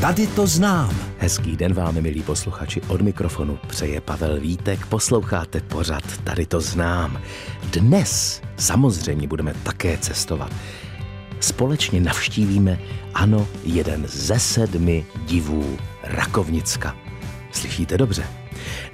Tady 0.00 0.26
to 0.26 0.46
znám. 0.46 0.96
Hezký 1.18 1.56
den 1.56 1.74
vám, 1.74 2.00
milí 2.00 2.22
posluchači, 2.22 2.80
od 2.80 3.00
mikrofonu 3.00 3.58
přeje 3.66 4.00
Pavel 4.00 4.40
Vítek, 4.40 4.86
posloucháte 4.86 5.60
pořad 5.60 6.02
Tady 6.24 6.46
to 6.46 6.60
znám. 6.60 7.20
Dnes 7.72 8.42
samozřejmě 8.56 9.28
budeme 9.28 9.54
také 9.62 9.98
cestovat. 9.98 10.52
Společně 11.40 12.00
navštívíme, 12.00 12.78
ano, 13.14 13.48
jeden 13.64 14.06
ze 14.08 14.38
sedmi 14.38 15.06
divů 15.26 15.78
Rakovnicka. 16.02 16.96
Slyšíte 17.52 17.98
dobře? 17.98 18.39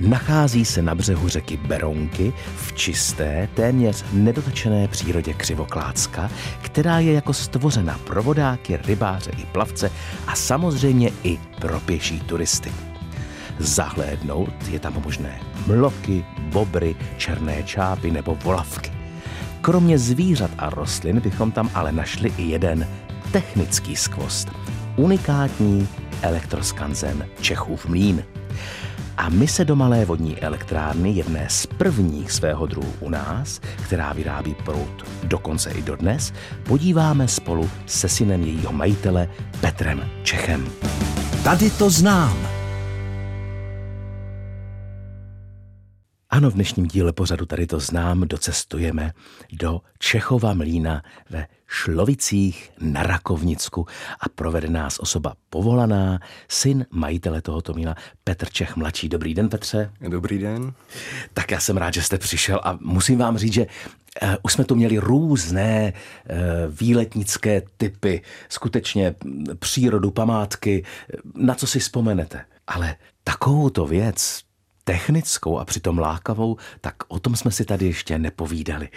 Nachází 0.01 0.65
se 0.65 0.83
na 0.83 0.95
břehu 0.95 1.29
řeky 1.29 1.57
Berounky 1.57 2.33
v 2.57 2.73
čisté, 2.73 3.49
téměř 3.55 4.05
nedotačené 4.13 4.89
přírodě 4.89 5.35
Křivoklácka, 5.35 6.31
která 6.63 6.99
je 6.99 7.13
jako 7.13 7.33
stvořena 7.33 8.01
pro 8.05 8.23
vodáky, 8.23 8.79
rybáře 8.87 9.31
i 9.31 9.47
plavce 9.47 9.91
a 10.27 10.35
samozřejmě 10.35 11.11
i 11.23 11.39
pro 11.61 11.81
pěší 11.81 12.21
turisty. 12.21 12.73
Zahlédnout 13.59 14.69
je 14.69 14.79
tam 14.79 15.03
možné 15.05 15.41
mloky, 15.67 16.25
bobry, 16.39 16.97
černé 17.17 17.63
čápy 17.63 18.11
nebo 18.11 18.35
volavky. 18.45 18.93
Kromě 19.61 19.99
zvířat 19.99 20.51
a 20.59 20.71
rostlin 20.71 21.21
bychom 21.21 21.53
tam 21.53 21.71
ale 21.75 21.93
našli 21.93 22.33
i 22.37 22.43
jeden 22.43 22.89
technický 23.33 23.97
skvost. 23.97 24.49
Unikátní 24.97 25.89
elektroskanzen 26.23 27.27
Čechův 27.41 27.87
mlín. 27.87 28.25
A 29.17 29.29
my 29.29 29.49
se 29.49 29.65
do 29.65 29.77
malé 29.77 30.05
vodní 30.05 30.39
elektrárny, 30.39 31.11
jedné 31.11 31.47
z 31.49 31.67
prvních 31.67 32.33
svého 32.33 32.67
druhu 32.67 32.93
u 33.01 33.11
nás, 33.11 33.61
která 33.85 34.13
vyrábí 34.13 34.55
prout 34.65 35.07
dokonce 35.23 35.71
i 35.71 35.83
dodnes, 35.83 36.33
podíváme 36.63 37.29
spolu 37.29 37.71
se 37.87 38.09
synem 38.09 38.43
jejího 38.43 38.73
majitele 38.73 39.29
Petrem 39.61 40.05
Čechem. 40.23 40.67
Tady 41.45 41.71
to 41.71 41.91
znám. 41.91 42.56
Ano, 46.37 46.51
v 46.51 46.55
dnešním 46.55 46.87
díle 46.87 47.13
pořadu 47.13 47.47
tady 47.47 47.67
to 47.67 47.81
znám, 47.81 48.21
docestujeme 48.21 49.13
do 49.53 49.81
Čechova 49.99 50.55
mlína 50.55 51.03
ve 51.31 51.47
Šlovicích 51.67 52.71
na 52.81 53.03
Rakovnicku 53.03 53.87
a 54.21 54.29
provede 54.29 54.69
nás 54.69 54.99
osoba 54.99 55.35
povolaná, 55.51 56.19
syn 56.49 56.87
majitele 56.91 57.43
tohoto 57.43 57.73
mlína, 57.73 57.95
Petr 58.25 58.49
Čech 58.51 58.77
mladší. 58.77 59.09
Dobrý 59.09 59.35
den, 59.35 59.49
Petře. 59.49 59.93
Dobrý 60.09 60.39
den. 60.39 60.73
Tak 61.35 61.51
já 61.51 61.61
jsem 61.61 61.77
rád, 61.77 61.95
že 61.95 62.03
jste 62.03 62.19
přišel 62.19 62.61
a 62.65 62.79
musím 62.81 63.19
vám 63.19 63.39
říct, 63.39 63.53
že 63.53 63.67
uh, 64.23 64.29
už 64.43 64.53
jsme 64.53 64.65
tu 64.65 64.75
měli 64.75 64.99
různé 64.99 65.93
uh, 65.93 66.37
výletnické 66.81 67.63
typy, 67.77 68.23
skutečně 68.49 69.15
přírodu, 69.59 70.11
památky, 70.11 70.85
na 71.35 71.55
co 71.55 71.67
si 71.67 71.79
vzpomenete. 71.79 72.45
Ale 72.67 72.97
takovouto 73.25 73.87
věc, 73.87 74.46
technickou 74.87 75.59
a 75.59 75.65
přitom 75.65 75.99
lákavou, 75.99 76.57
tak 76.81 76.95
o 77.09 77.19
tom 77.19 77.37
jsme 77.37 77.51
si 77.51 77.65
tady 77.65 77.87
ještě 77.87 78.19
nepovídali. 78.19 78.89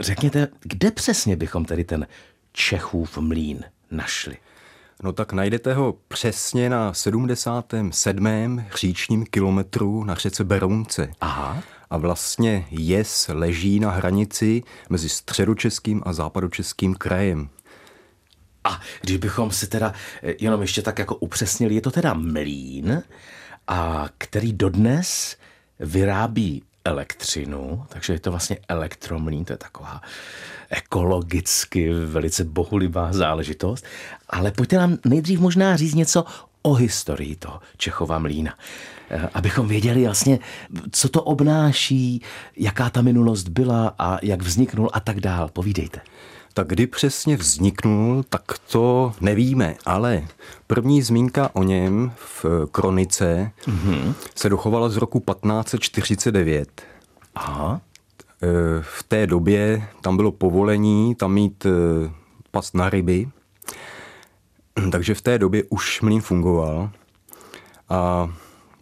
Řekněte, 0.00 0.48
kde 0.60 0.90
přesně 0.90 1.36
bychom 1.36 1.64
tedy 1.64 1.84
ten 1.84 2.06
Čechův 2.52 3.18
mlín 3.18 3.64
našli? 3.90 4.36
No 5.02 5.12
tak 5.12 5.32
najdete 5.32 5.74
ho 5.74 5.94
přesně 6.08 6.70
na 6.70 6.94
77. 6.94 8.64
říčním 8.76 9.26
kilometru 9.26 10.04
na 10.04 10.14
řece 10.14 10.44
Berounce. 10.44 11.10
Aha. 11.20 11.62
A 11.90 11.96
vlastně 11.96 12.66
Jes 12.70 13.30
leží 13.32 13.80
na 13.80 13.90
hranici 13.90 14.62
mezi 14.88 15.08
středočeským 15.08 16.02
a 16.06 16.12
západočeským 16.12 16.94
krajem. 16.94 17.48
A 18.64 18.80
když 19.00 19.16
bychom 19.16 19.50
si 19.50 19.66
teda 19.66 19.92
jenom 20.40 20.60
ještě 20.60 20.82
tak 20.82 20.98
jako 20.98 21.14
upřesnili, 21.14 21.74
je 21.74 21.80
to 21.80 21.90
teda 21.90 22.14
mlín, 22.14 23.02
a 23.68 24.08
který 24.18 24.52
dodnes 24.52 25.36
vyrábí 25.80 26.62
elektřinu, 26.84 27.84
takže 27.88 28.12
je 28.12 28.20
to 28.20 28.30
vlastně 28.30 28.58
elektromlín, 28.68 29.44
to 29.44 29.52
je 29.52 29.56
taková 29.56 30.00
ekologicky 30.70 31.92
velice 31.92 32.44
bohulibá 32.44 33.12
záležitost. 33.12 33.84
Ale 34.30 34.50
pojďte 34.50 34.76
nám 34.76 34.98
nejdřív 35.04 35.40
možná 35.40 35.76
říct 35.76 35.94
něco 35.94 36.24
o 36.62 36.74
historii 36.74 37.36
toho 37.36 37.60
Čechova 37.76 38.18
mlína. 38.18 38.54
Eh, 39.10 39.28
abychom 39.34 39.68
věděli 39.68 40.02
jasně, 40.02 40.38
co 40.92 41.08
to 41.08 41.22
obnáší, 41.22 42.22
jaká 42.56 42.90
ta 42.90 43.02
minulost 43.02 43.48
byla 43.48 43.94
a 43.98 44.18
jak 44.22 44.42
vzniknul 44.42 44.90
a 44.92 45.00
tak 45.00 45.20
dál. 45.20 45.48
Povídejte. 45.52 46.00
Tak 46.54 46.68
kdy 46.68 46.86
přesně 46.86 47.36
vzniknul, 47.36 48.24
tak 48.28 48.42
to 48.70 49.12
nevíme, 49.20 49.74
ale 49.86 50.26
první 50.66 51.02
zmínka 51.02 51.50
o 51.52 51.62
něm 51.62 52.12
v 52.16 52.44
kronice 52.72 53.50
mm-hmm. 53.66 54.14
se 54.34 54.48
dochovala 54.48 54.88
z 54.88 54.96
roku 54.96 55.20
1549. 55.20 56.82
Aha. 57.34 57.80
E, 58.42 58.46
v 58.82 59.02
té 59.02 59.26
době 59.26 59.88
tam 60.00 60.16
bylo 60.16 60.32
povolení 60.32 61.14
tam 61.14 61.32
mít 61.32 61.66
e, 61.66 61.70
pas 62.50 62.72
na 62.72 62.90
ryby, 62.90 63.28
takže 64.92 65.14
v 65.14 65.20
té 65.20 65.38
době 65.38 65.64
už 65.68 66.00
mlín 66.00 66.20
fungoval 66.20 66.90
a 67.88 68.30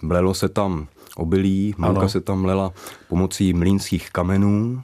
mlelo 0.02 0.34
se 0.34 0.48
tam 0.48 0.86
obilí, 1.16 1.74
mlíka 1.78 2.08
se 2.08 2.20
tam 2.20 2.42
mlela 2.42 2.72
pomocí 3.08 3.52
mlínských 3.52 4.10
kamenů, 4.10 4.82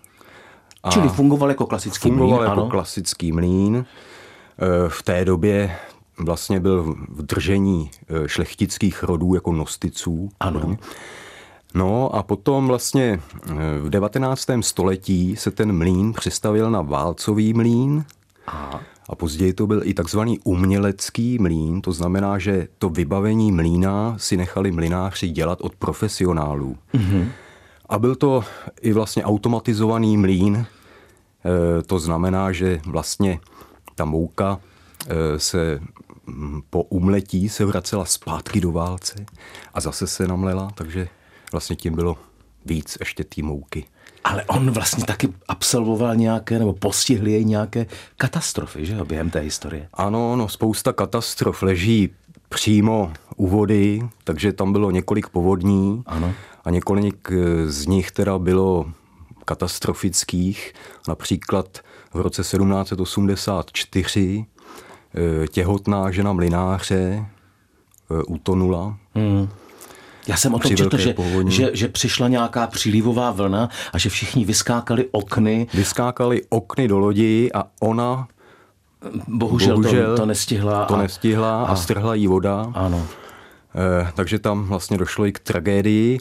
a 0.82 0.90
Čili 0.90 1.08
fungoval 1.08 1.48
jako 1.48 1.66
klasický 1.66 2.08
fungoval 2.08 2.38
mlín, 2.38 2.50
jako 2.50 2.60
ano. 2.60 2.70
klasický 2.70 3.32
mlín. 3.32 3.76
E, 3.76 4.88
v 4.88 5.02
té 5.02 5.24
době 5.24 5.76
vlastně 6.18 6.60
byl 6.60 6.96
v 7.08 7.22
držení 7.22 7.90
e, 8.08 8.28
šlechtických 8.28 9.02
rodů 9.02 9.34
jako 9.34 9.52
nosticů. 9.52 10.28
Ano. 10.40 10.76
No 11.74 12.14
a 12.14 12.22
potom 12.22 12.66
vlastně 12.66 13.20
e, 13.50 13.78
v 13.78 13.90
19. 13.90 14.46
století 14.60 15.36
se 15.36 15.50
ten 15.50 15.78
mlín 15.78 16.12
přestavil 16.12 16.70
na 16.70 16.82
válcový 16.82 17.54
mlín. 17.54 18.04
Aha. 18.46 18.80
A 19.08 19.14
později 19.14 19.52
to 19.52 19.66
byl 19.66 19.80
i 19.84 19.94
takzvaný 19.94 20.38
umělecký 20.44 21.38
mlín, 21.38 21.80
to 21.80 21.92
znamená, 21.92 22.38
že 22.38 22.68
to 22.78 22.88
vybavení 22.88 23.52
mlína 23.52 24.14
si 24.18 24.36
nechali 24.36 24.70
mlináři 24.72 25.28
dělat 25.28 25.60
od 25.60 25.76
profesionálů. 25.76 26.76
Mm-hmm. 26.94 27.28
A 27.92 27.98
byl 27.98 28.14
to 28.14 28.44
i 28.80 28.92
vlastně 28.92 29.24
automatizovaný 29.24 30.16
mlín, 30.16 30.56
e, 30.56 31.82
to 31.82 31.98
znamená, 31.98 32.52
že 32.52 32.80
vlastně 32.86 33.40
ta 33.94 34.04
mouka 34.04 34.60
e, 35.06 35.38
se 35.38 35.80
po 36.70 36.82
umletí 36.82 37.48
se 37.48 37.64
vracela 37.64 38.04
zpátky 38.04 38.60
do 38.60 38.72
válce 38.72 39.26
a 39.74 39.80
zase 39.80 40.06
se 40.06 40.28
namlela, 40.28 40.70
takže 40.74 41.08
vlastně 41.52 41.76
tím 41.76 41.94
bylo 41.94 42.16
víc 42.66 42.96
ještě 43.00 43.24
té 43.24 43.42
mouky. 43.42 43.84
Ale 44.24 44.44
on 44.44 44.70
vlastně 44.70 45.04
taky 45.04 45.28
absolvoval 45.48 46.16
nějaké, 46.16 46.58
nebo 46.58 46.72
postihl 46.72 47.28
jej 47.28 47.44
nějaké 47.44 47.86
katastrofy, 48.16 48.86
že 48.86 48.94
jo, 48.94 49.04
během 49.04 49.30
té 49.30 49.40
historie. 49.40 49.88
Ano, 49.94 50.36
no 50.36 50.48
spousta 50.48 50.92
katastrof 50.92 51.62
leží 51.62 52.10
přímo 52.48 53.12
u 53.36 53.48
vody, 53.48 54.08
takže 54.24 54.52
tam 54.52 54.72
bylo 54.72 54.90
několik 54.90 55.28
povodní. 55.28 56.02
Ano 56.06 56.34
a 56.64 56.70
několik 56.70 57.32
eh, 57.32 57.66
z 57.66 57.86
nich 57.86 58.10
teda 58.10 58.38
bylo 58.38 58.86
katastrofických. 59.44 60.72
Například 61.08 61.78
v 62.14 62.20
roce 62.20 62.42
1784 62.42 64.46
eh, 65.44 65.48
těhotná 65.48 66.10
žena 66.10 66.32
mlináře 66.32 67.26
eh, 68.10 68.22
utonula. 68.26 68.96
Hmm. 69.14 69.48
Já 70.26 70.36
jsem 70.36 70.54
o 70.54 70.58
tom 70.58 70.76
četl, 70.76 70.98
že, 70.98 71.14
že, 71.48 71.70
že 71.74 71.88
přišla 71.88 72.28
nějaká 72.28 72.66
přílivová 72.66 73.30
vlna 73.30 73.68
a 73.92 73.98
že 73.98 74.08
všichni 74.08 74.44
vyskákali 74.44 75.08
okny. 75.12 75.66
Vyskákali 75.74 76.42
okny 76.48 76.88
do 76.88 76.98
lodi 76.98 77.50
a 77.54 77.64
ona 77.80 78.28
bohužel, 79.28 79.76
bohužel 79.76 80.10
to, 80.10 80.16
to 80.16 80.26
nestihla. 80.26 80.84
To 80.84 80.94
a, 80.94 81.02
nestihla 81.02 81.62
a, 81.62 81.66
a 81.66 81.76
strhla 81.76 82.14
jí 82.14 82.26
voda. 82.26 82.72
Ano. 82.74 83.06
Eh, 83.74 84.12
takže 84.14 84.38
tam 84.38 84.64
vlastně 84.64 84.98
došlo 84.98 85.26
i 85.26 85.32
k 85.32 85.38
tragédii. 85.38 86.18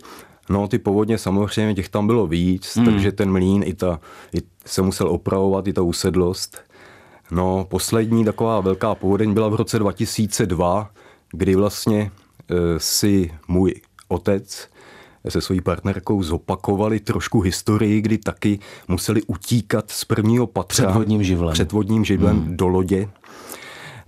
No, 0.51 0.67
ty 0.67 0.79
povodně 0.79 1.17
samozřejmě, 1.17 1.75
těch 1.75 1.89
tam 1.89 2.07
bylo 2.07 2.27
víc, 2.27 2.75
hmm. 2.75 2.85
takže 2.85 3.11
ten 3.11 3.31
mlín 3.31 3.63
i 3.65 3.73
ta, 3.73 3.99
i 4.33 4.41
se 4.65 4.81
musel 4.81 5.07
opravovat, 5.07 5.67
i 5.67 5.73
ta 5.73 5.81
usedlost. 5.81 6.57
No, 7.31 7.65
poslední 7.69 8.25
taková 8.25 8.59
velká 8.59 8.95
povodeň 8.95 9.33
byla 9.33 9.47
v 9.49 9.55
roce 9.55 9.79
2002, 9.79 10.89
kdy 11.31 11.55
vlastně 11.55 12.11
e, 12.49 12.79
si 12.79 13.31
můj 13.47 13.73
otec 14.07 14.71
se 15.29 15.41
svojí 15.41 15.61
partnerkou 15.61 16.23
zopakovali 16.23 16.99
trošku 16.99 17.41
historii, 17.41 18.01
kdy 18.01 18.17
taky 18.17 18.59
museli 18.87 19.21
utíkat 19.21 19.91
z 19.91 20.05
prvního 20.05 20.47
patra 20.47 20.85
před 20.85 20.97
vodním 20.97 21.23
živlem, 21.23 21.53
před 21.53 21.71
vodním 21.71 22.05
živlem 22.05 22.39
hmm. 22.39 22.57
do 22.57 22.67
lodě 22.67 23.09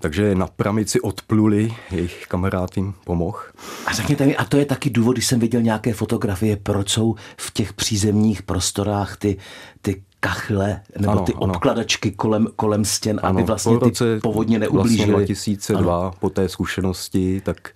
takže 0.03 0.35
na 0.35 0.47
pramici 0.47 1.01
odpluli, 1.01 1.75
jejich 1.91 2.25
kamarád 2.27 2.77
jim 2.77 2.93
pomohl. 3.05 3.39
A 3.85 3.93
řekněte 3.93 4.25
mi, 4.25 4.37
a 4.37 4.45
to 4.45 4.57
je 4.57 4.65
taky 4.65 4.89
důvod, 4.89 5.11
když 5.11 5.25
jsem 5.25 5.39
viděl 5.39 5.61
nějaké 5.61 5.93
fotografie, 5.93 6.57
proč 6.57 6.89
jsou 6.89 7.15
v 7.37 7.51
těch 7.51 7.73
přízemních 7.73 8.43
prostorách 8.43 9.17
ty, 9.17 9.37
ty 9.81 10.03
kachle 10.19 10.81
nebo 10.99 11.11
Ano, 11.11 11.21
ty 11.21 11.33
ano. 11.33 11.41
obkladačky 11.41 12.11
kolem, 12.11 12.47
kolem 12.55 12.85
stěn, 12.85 13.19
aby 13.23 13.37
Ano, 13.37 13.45
vlastně 13.45 13.73
po 13.73 13.79
ty 13.79 13.85
roce 13.89 14.19
povodně 14.23 14.59
Vlastně 14.59 14.75
neublížily. 14.77 15.11
2002, 15.11 16.11
po 16.19 16.29
té 16.29 16.49
zkušenosti, 16.49 17.41
tak 17.45 17.69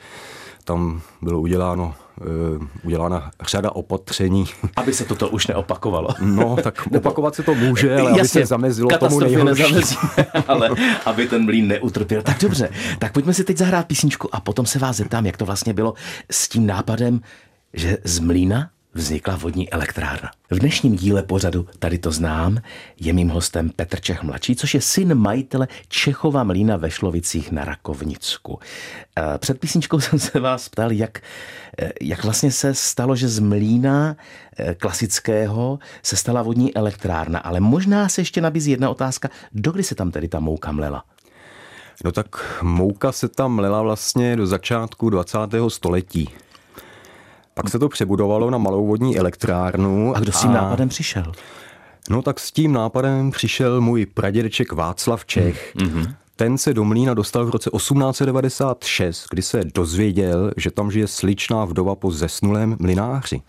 tam 0.63 1.01
bylo 1.21 1.39
uděláno, 1.39 1.95
udělána 2.83 3.31
řada 3.47 3.71
opatření. 3.71 4.45
Aby 4.75 4.93
se 4.93 5.05
toto 5.05 5.29
už 5.29 5.47
neopakovalo. 5.47 6.09
No, 6.21 6.57
tak 6.63 6.87
opakovat 6.95 7.35
se 7.35 7.43
to 7.43 7.55
může, 7.55 7.95
ale 7.95 8.11
aby 8.11 8.27
se 8.27 8.45
zamezilo 8.45 8.89
tomu 8.97 9.19
nejhorší. 9.19 9.97
ale 10.47 10.69
aby 11.05 11.27
ten 11.27 11.45
mlín 11.45 11.67
neutrpěl. 11.67 12.21
Tak 12.21 12.41
dobře, 12.41 12.69
tak 12.99 13.13
pojďme 13.13 13.33
si 13.33 13.43
teď 13.43 13.57
zahrát 13.57 13.87
písničku 13.87 14.35
a 14.35 14.39
potom 14.39 14.65
se 14.65 14.79
vás 14.79 14.97
zeptám, 14.97 15.25
jak 15.25 15.37
to 15.37 15.45
vlastně 15.45 15.73
bylo 15.73 15.93
s 16.31 16.49
tím 16.49 16.65
nápadem, 16.65 17.21
že 17.73 17.97
z 18.03 18.19
mlína 18.19 18.69
vznikla 18.97 19.35
vodní 19.35 19.69
elektrárna. 19.73 20.31
V 20.49 20.59
dnešním 20.59 20.95
díle 20.95 21.23
pořadu 21.23 21.67
Tady 21.79 21.97
to 21.97 22.11
znám 22.11 22.57
je 22.99 23.13
mým 23.13 23.29
hostem 23.29 23.69
Petr 23.69 23.99
Čech 23.99 24.23
mladší, 24.23 24.55
což 24.55 24.73
je 24.73 24.81
syn 24.81 25.15
majitele 25.15 25.67
Čechova 25.87 26.43
mlína 26.43 26.77
ve 26.77 26.91
Šlovicích 26.91 27.51
na 27.51 27.65
Rakovnicku. 27.65 28.59
Eh, 29.17 29.37
Před 29.37 29.59
písničkou 29.59 29.99
jsem 30.03 30.19
se 30.19 30.39
vás 30.39 30.69
ptal, 30.69 30.91
jak, 30.91 31.21
eh, 31.79 31.91
jak 32.01 32.23
vlastně 32.23 32.51
se 32.51 32.73
stalo, 32.73 33.15
že 33.15 33.27
z 33.27 33.39
mlína 33.39 34.15
eh, 34.57 34.75
klasického 34.75 35.79
se 36.03 36.15
stala 36.15 36.41
vodní 36.41 36.75
elektrárna, 36.75 37.39
ale 37.39 37.59
možná 37.59 38.09
se 38.09 38.21
ještě 38.21 38.41
nabízí 38.41 38.71
jedna 38.71 38.89
otázka, 38.89 39.29
dokdy 39.53 39.83
se 39.83 39.95
tam 39.95 40.11
tedy 40.11 40.27
ta 40.27 40.39
mouka 40.39 40.71
mlela? 40.71 41.03
No 42.03 42.11
tak 42.11 42.27
mouka 42.61 43.11
se 43.11 43.27
tam 43.27 43.59
lela 43.59 43.81
vlastně 43.81 44.35
do 44.35 44.47
začátku 44.47 45.09
20. 45.09 45.37
století. 45.67 46.29
Pak 47.57 47.69
se 47.69 47.79
to 47.79 47.89
přebudovalo 47.89 48.49
na 48.49 48.57
malou 48.57 48.87
vodní 48.87 49.17
elektrárnu. 49.17 50.15
A 50.15 50.19
kdo 50.19 50.31
s 50.31 50.41
tím 50.41 50.53
nápadem 50.53 50.89
přišel? 50.89 51.31
No 52.09 52.21
tak 52.21 52.39
s 52.39 52.51
tím 52.51 52.73
nápadem 52.73 53.31
přišel 53.31 53.81
můj 53.81 54.05
pradědeček 54.05 54.71
Václav 54.71 55.25
Čech. 55.25 55.75
Mm-hmm. 55.75 56.13
Ten 56.35 56.57
se 56.57 56.73
do 56.73 56.83
Mlína 56.83 57.13
dostal 57.13 57.45
v 57.45 57.49
roce 57.49 57.69
1896, 57.77 59.25
kdy 59.29 59.41
se 59.41 59.61
dozvěděl, 59.75 60.51
že 60.57 60.71
tam 60.71 60.91
žije 60.91 61.07
sličná 61.07 61.65
vdova 61.65 61.95
po 61.95 62.11
zesnulém 62.11 62.77
mlináři. 62.79 63.41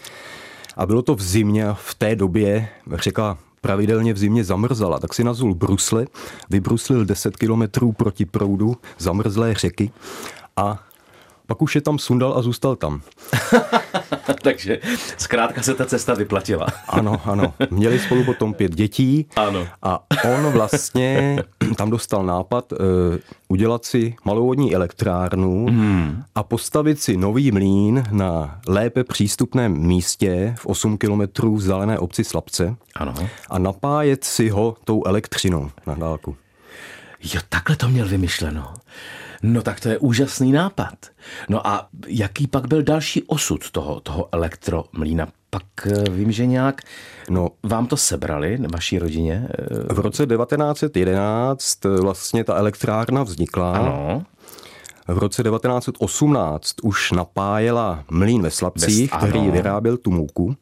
A 0.76 0.86
bylo 0.86 1.02
to 1.02 1.14
v 1.14 1.22
zimě 1.22 1.68
a 1.68 1.74
v 1.74 1.94
té 1.94 2.16
době 2.16 2.68
řeka 2.92 3.38
pravidelně 3.60 4.12
v 4.12 4.18
zimě 4.18 4.44
zamrzala, 4.44 4.98
tak 4.98 5.14
si 5.14 5.24
nazul 5.24 5.54
brusle, 5.54 6.06
vybruslil 6.50 7.04
10 7.04 7.36
kilometrů 7.36 7.92
proti 7.92 8.26
proudu 8.26 8.76
zamrzlé 8.98 9.54
řeky 9.54 9.90
a 10.56 10.78
pak 11.46 11.62
už 11.62 11.74
je 11.74 11.80
tam 11.80 11.98
sundal 11.98 12.34
a 12.38 12.42
zůstal 12.42 12.76
tam. 12.76 13.00
Takže 14.42 14.78
zkrátka 15.18 15.62
se 15.62 15.74
ta 15.74 15.86
cesta 15.86 16.14
vyplatila. 16.14 16.66
Ano, 16.88 17.20
ano. 17.24 17.54
Měli 17.70 17.98
spolu 17.98 18.24
potom 18.24 18.54
pět 18.54 18.74
dětí. 18.74 19.26
Ano. 19.36 19.66
A 19.82 20.04
on 20.24 20.52
vlastně 20.52 21.38
tam 21.76 21.90
dostal 21.90 22.26
nápad 22.26 22.72
uh, 22.72 22.78
udělat 23.48 23.84
si 23.84 24.16
malovodní 24.24 24.74
elektrárnu 24.74 25.66
hmm. 25.66 26.22
a 26.34 26.42
postavit 26.42 27.00
si 27.00 27.16
nový 27.16 27.52
mlín 27.52 28.04
na 28.10 28.60
lépe 28.68 29.04
přístupném 29.04 29.78
místě 29.78 30.54
v 30.58 30.66
8 30.66 30.98
kilometrů 30.98 31.56
vzdálené 31.56 31.98
obci 31.98 32.24
Slabce 32.24 32.76
Ano. 32.96 33.14
a 33.50 33.58
napájet 33.58 34.24
si 34.24 34.48
ho 34.48 34.76
tou 34.84 35.02
elektřinou 35.06 35.70
na 35.86 35.94
dálku. 35.94 36.36
Jo, 37.34 37.40
takhle 37.48 37.76
to 37.76 37.88
měl 37.88 38.08
vymyšleno. 38.08 38.74
No 39.42 39.62
tak 39.62 39.80
to 39.80 39.88
je 39.88 39.98
úžasný 39.98 40.52
nápad. 40.52 40.94
No 41.48 41.66
a 41.66 41.88
jaký 42.06 42.46
pak 42.46 42.66
byl 42.68 42.82
další 42.82 43.22
osud 43.22 43.70
toho, 43.70 44.00
toho 44.00 44.28
elektromlína? 44.32 45.28
Pak 45.50 45.62
eh, 45.86 46.10
vím, 46.10 46.32
že 46.32 46.46
nějak 46.46 46.80
No, 47.30 47.48
vám 47.62 47.86
to 47.86 47.96
sebrali, 47.96 48.58
vaší 48.72 48.98
rodině. 48.98 49.48
eh, 49.58 49.94
v 49.94 49.98
roce 49.98 50.26
1911 50.26 51.84
vlastně 51.84 52.44
ta 52.44 52.54
elektrárna 52.56 53.22
vznikla. 53.22 53.72
Ano. 53.76 54.22
V 55.08 55.18
roce 55.18 55.42
1918 55.42 56.74
už 56.82 57.12
napájela 57.12 58.04
mlín 58.10 58.42
ve 58.42 58.50
Slabcích, 58.50 59.10
Bez- 59.10 59.18
který 59.18 59.38
ano. 59.40 59.52
vyráběl 59.52 59.96
tu 59.96 60.10
mouku. 60.10 60.56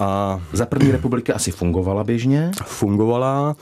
A 0.00 0.40
Za 0.52 0.66
první 0.66 0.90
republiky 0.92 1.32
asi 1.32 1.50
fungovala 1.50 2.04
běžně. 2.04 2.50
fungovala 2.64 3.56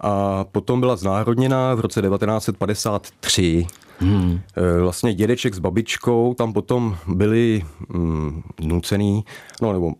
a 0.00 0.44
potom 0.52 0.80
byla 0.80 0.96
znárodněna 0.96 1.74
v 1.74 1.80
roce 1.80 2.02
1953. 2.02 3.66
Hmm. 3.98 4.40
Vlastně 4.80 5.14
dědeček 5.14 5.54
s 5.54 5.58
babičkou 5.58 6.34
tam 6.34 6.52
potom 6.52 6.96
byli 7.06 7.62
mm, 7.88 8.42
nucený, 8.60 9.24
no 9.62 9.72
nebo 9.72 9.92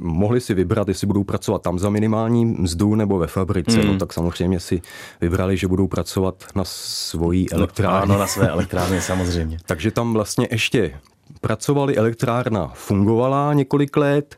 mohli 0.00 0.40
si 0.40 0.54
vybrat, 0.54 0.88
jestli 0.88 1.06
budou 1.06 1.24
pracovat 1.24 1.62
tam 1.62 1.78
za 1.78 1.90
minimální 1.90 2.44
mzdu 2.44 2.94
nebo 2.94 3.18
ve 3.18 3.26
fabrice. 3.26 3.80
Hmm. 3.80 3.92
No 3.92 3.98
tak 3.98 4.12
samozřejmě 4.12 4.60
si 4.60 4.82
vybrali, 5.20 5.56
že 5.56 5.68
budou 5.68 5.88
pracovat 5.88 6.44
na 6.54 6.64
svojí 6.66 7.52
elektrárně. 7.52 8.02
Ano, 8.02 8.18
na 8.18 8.26
své 8.26 8.48
elektrárně 8.48 9.00
samozřejmě. 9.00 9.58
Takže 9.66 9.90
tam 9.90 10.12
vlastně 10.12 10.48
ještě 10.50 11.00
pracovali, 11.40 11.96
elektrárna 11.96 12.70
fungovala 12.74 13.52
několik 13.52 13.96
let, 13.96 14.36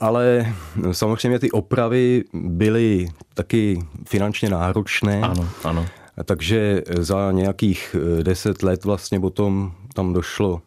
ale 0.00 0.54
samozřejmě 0.92 1.38
ty 1.38 1.50
opravy 1.50 2.24
byly 2.34 3.08
taky 3.34 3.86
finančně 4.06 4.50
náročné. 4.50 5.20
Ano, 5.20 5.48
ano. 5.64 5.86
Takže 6.24 6.82
za 6.98 7.32
nějakých 7.32 7.96
eh, 8.18 8.22
deset 8.22 8.62
let 8.62 8.84
vlastně 8.84 9.20
potom 9.20 9.72
tam 9.94 10.12
došlo 10.12 10.62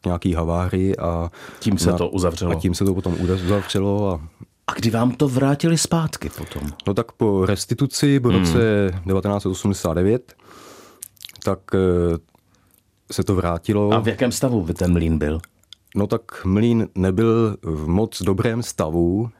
k 0.00 0.06
nějaký 0.06 0.34
havárii 0.34 0.96
a 0.96 1.30
Tím 1.58 1.78
se 1.78 1.92
to 1.92 2.08
uzavřelo. 2.08 2.52
A 2.52 2.54
tím 2.54 2.74
se 2.74 2.84
to 2.84 2.94
potom 2.94 3.16
uzavřelo 3.20 4.10
a 4.10 4.20
A 4.66 4.72
kdy 4.74 4.90
vám 4.90 5.12
to 5.12 5.28
vrátili 5.28 5.78
zpátky 5.78 6.30
potom? 6.30 6.62
No 6.86 6.94
tak 6.94 7.12
po 7.12 7.46
restituci 7.46 8.18
v 8.18 8.26
roce 8.26 8.90
1989, 8.90 10.34
tak 11.44 11.58
eh, 11.74 11.78
se 13.12 13.24
to 13.24 13.34
vrátilo. 13.34 13.92
A 13.92 13.98
v 13.98 14.08
jakém 14.08 14.32
stavu 14.32 14.62
by 14.62 14.74
ten 14.74 14.92
mlín 14.92 15.18
byl? 15.18 15.40
No 15.96 16.06
tak 16.06 16.44
mlín 16.44 16.88
nebyl 16.94 17.56
v 17.62 17.88
moc 17.88 18.22
dobrém 18.22 18.62
stavu, 18.62 19.30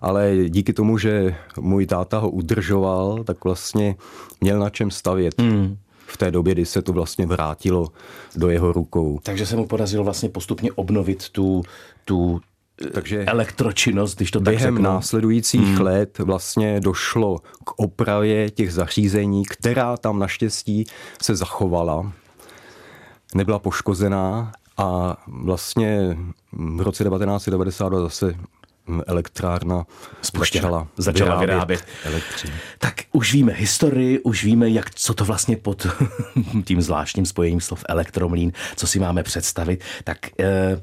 ale 0.00 0.36
díky 0.48 0.72
tomu, 0.72 0.98
že 0.98 1.36
můj 1.60 1.86
táta 1.86 2.18
ho 2.18 2.30
udržoval, 2.30 3.24
tak 3.24 3.44
vlastně 3.44 3.96
měl 4.40 4.58
na 4.58 4.70
čem 4.70 4.90
stavět. 4.90 5.40
Hmm. 5.40 5.76
V 6.06 6.16
té 6.16 6.30
době, 6.30 6.54
kdy 6.54 6.66
se 6.66 6.82
to 6.82 6.92
vlastně 6.92 7.26
vrátilo 7.26 7.88
do 8.36 8.50
jeho 8.50 8.72
rukou. 8.72 9.20
Takže 9.22 9.46
se 9.46 9.56
mu 9.56 9.66
podařilo 9.66 10.04
vlastně 10.04 10.28
postupně 10.28 10.72
obnovit 10.72 11.28
tu, 11.28 11.62
tu 12.04 12.40
Takže 12.92 13.24
elektročinnost, 13.24 14.16
když 14.16 14.30
to 14.30 14.40
tak 14.40 14.54
během 14.54 14.74
řeknu. 14.74 14.90
následujících 14.90 15.60
hmm. 15.60 15.80
let 15.80 16.18
vlastně 16.18 16.80
došlo 16.80 17.38
k 17.64 17.72
opravě 17.76 18.50
těch 18.50 18.72
zařízení, 18.72 19.44
která 19.44 19.96
tam 19.96 20.18
naštěstí 20.18 20.86
se 21.22 21.36
zachovala, 21.36 22.12
nebyla 23.34 23.58
poškozená 23.58 24.52
a 24.76 25.16
vlastně 25.26 26.16
v 26.52 26.80
roce 26.80 27.04
1992 27.04 28.00
zase 28.00 28.34
elektrárna 29.06 29.86
Spuštěna. 30.22 30.62
začala, 30.62 30.88
Začala 30.96 31.40
vyrábět. 31.40 31.84
elektřinu. 32.04 32.52
Tak 32.78 32.94
už 33.12 33.32
víme 33.32 33.52
historii, 33.52 34.20
už 34.20 34.44
víme, 34.44 34.68
jak, 34.70 34.94
co 34.94 35.14
to 35.14 35.24
vlastně 35.24 35.56
pod 35.56 35.86
tím 36.64 36.82
zvláštním 36.82 37.26
spojením 37.26 37.60
slov 37.60 37.84
elektromlín, 37.88 38.52
co 38.76 38.86
si 38.86 38.98
máme 38.98 39.22
představit. 39.22 39.84
Tak 40.04 40.18
eh, 40.40 40.80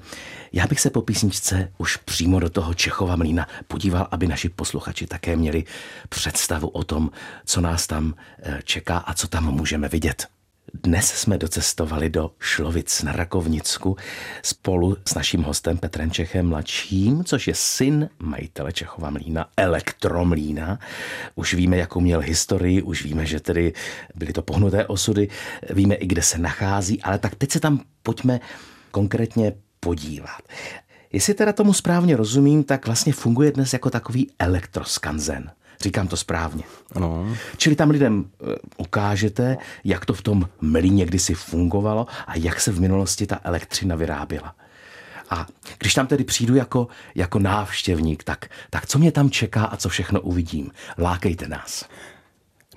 já 0.54 0.68
bych 0.68 0.80
se 0.80 0.90
po 0.90 1.02
písničce 1.02 1.72
už 1.78 1.98
přímo 1.98 2.40
do 2.40 2.50
toho 2.50 2.74
Čechova 2.74 3.16
mlína 3.16 3.48
podíval, 3.68 4.08
aby 4.12 4.28
naši 4.28 4.50
posluchači 4.50 5.08
také 5.08 5.36
měli 5.36 5.64
představu 6.10 6.68
o 6.68 6.84
tom, 6.84 7.12
co 7.46 7.62
nás 7.62 7.88
tam 7.88 8.14
eh, 8.44 8.60
čeká 8.64 8.98
a 8.98 9.14
co 9.14 9.28
tam 9.28 9.52
můžeme 9.52 9.90
vidět. 9.90 10.28
Dnes 10.74 11.14
jsme 11.14 11.38
docestovali 11.38 12.10
do 12.10 12.32
Šlovic 12.40 13.04
na 13.04 13.12
Rakovnicku 13.12 13.98
spolu 14.44 14.98
s 15.08 15.14
naším 15.14 15.44
hostem 15.44 15.78
Petrem 15.78 16.12
Čechem 16.12 16.50
mladším, 16.50 17.24
což 17.24 17.48
je 17.48 17.56
syn 17.56 18.10
majitele 18.20 18.74
Čechova 18.74 19.10
mlína, 19.10 19.46
elektromlína. 19.58 20.80
Už 21.36 21.54
víme, 21.54 21.78
jakou 21.78 22.00
měl 22.00 22.20
historii, 22.20 22.82
už 22.82 23.04
víme, 23.04 23.26
že 23.26 23.40
tedy 23.40 23.74
byly 24.16 24.34
to 24.34 24.42
pohnuté 24.42 24.86
osudy, 24.86 25.28
víme 25.70 25.96
i, 25.96 26.08
kde 26.08 26.22
se 26.22 26.38
nachází, 26.38 27.02
ale 27.02 27.20
tak 27.20 27.36
teď 27.36 27.52
se 27.52 27.60
tam 27.60 27.80
pojďme 28.04 28.40
konkrétně 28.92 29.54
podívat. 29.80 30.42
Jestli 31.12 31.34
teda 31.34 31.54
tomu 31.54 31.74
správně 31.74 32.18
rozumím, 32.18 32.64
tak 32.64 32.86
vlastně 32.86 33.14
funguje 33.14 33.52
dnes 33.52 33.74
jako 33.74 33.90
takový 33.90 34.32
elektroskanzen. 34.40 35.52
Říkám 35.84 36.08
to 36.08 36.18
správně. 36.18 36.64
Ano. 36.96 37.36
Čili 37.58 37.76
tam 37.76 37.90
lidem 37.90 38.26
eh, 38.26 38.56
ukážete, 38.78 39.58
jak 39.84 40.06
to 40.06 40.14
v 40.14 40.22
tom 40.22 40.50
mlíně 40.62 41.06
kdysi 41.06 41.34
fungovalo 41.34 42.08
a 42.28 42.36
jak 42.38 42.62
se 42.62 42.72
v 42.72 42.80
minulosti 42.82 43.28
ta 43.28 43.40
elektřina 43.44 43.96
vyráběla. 43.96 44.56
A 45.30 45.48
když 45.78 45.94
tam 45.94 46.08
tedy 46.08 46.24
přijdu 46.24 46.56
jako, 46.56 46.88
jako 47.16 47.40
návštěvník, 47.40 48.24
tak, 48.24 48.46
tak 48.70 48.86
co 48.88 49.00
mě 49.00 49.12
tam 49.12 49.30
čeká 49.30 49.66
a 49.66 49.78
co 49.78 49.90
všechno 49.90 50.22
uvidím? 50.22 50.72
Lákejte 50.98 51.48
nás. 51.48 51.86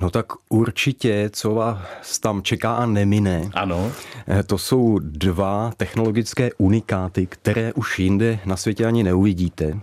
No 0.00 0.10
tak 0.10 0.26
určitě, 0.48 1.30
co 1.32 1.54
vás 1.54 2.18
tam 2.20 2.42
čeká 2.42 2.75
a 2.75 2.86
nemine, 2.86 3.50
Ano. 3.54 3.92
eh, 4.28 4.42
to 4.42 4.58
jsou 4.58 4.98
dva 4.98 5.72
technologické 5.76 6.50
unikáty, 6.58 7.26
které 7.26 7.72
už 7.72 7.98
jinde 7.98 8.38
na 8.44 8.56
světě 8.56 8.86
ani 8.86 9.02
neuvidíte. 9.02 9.78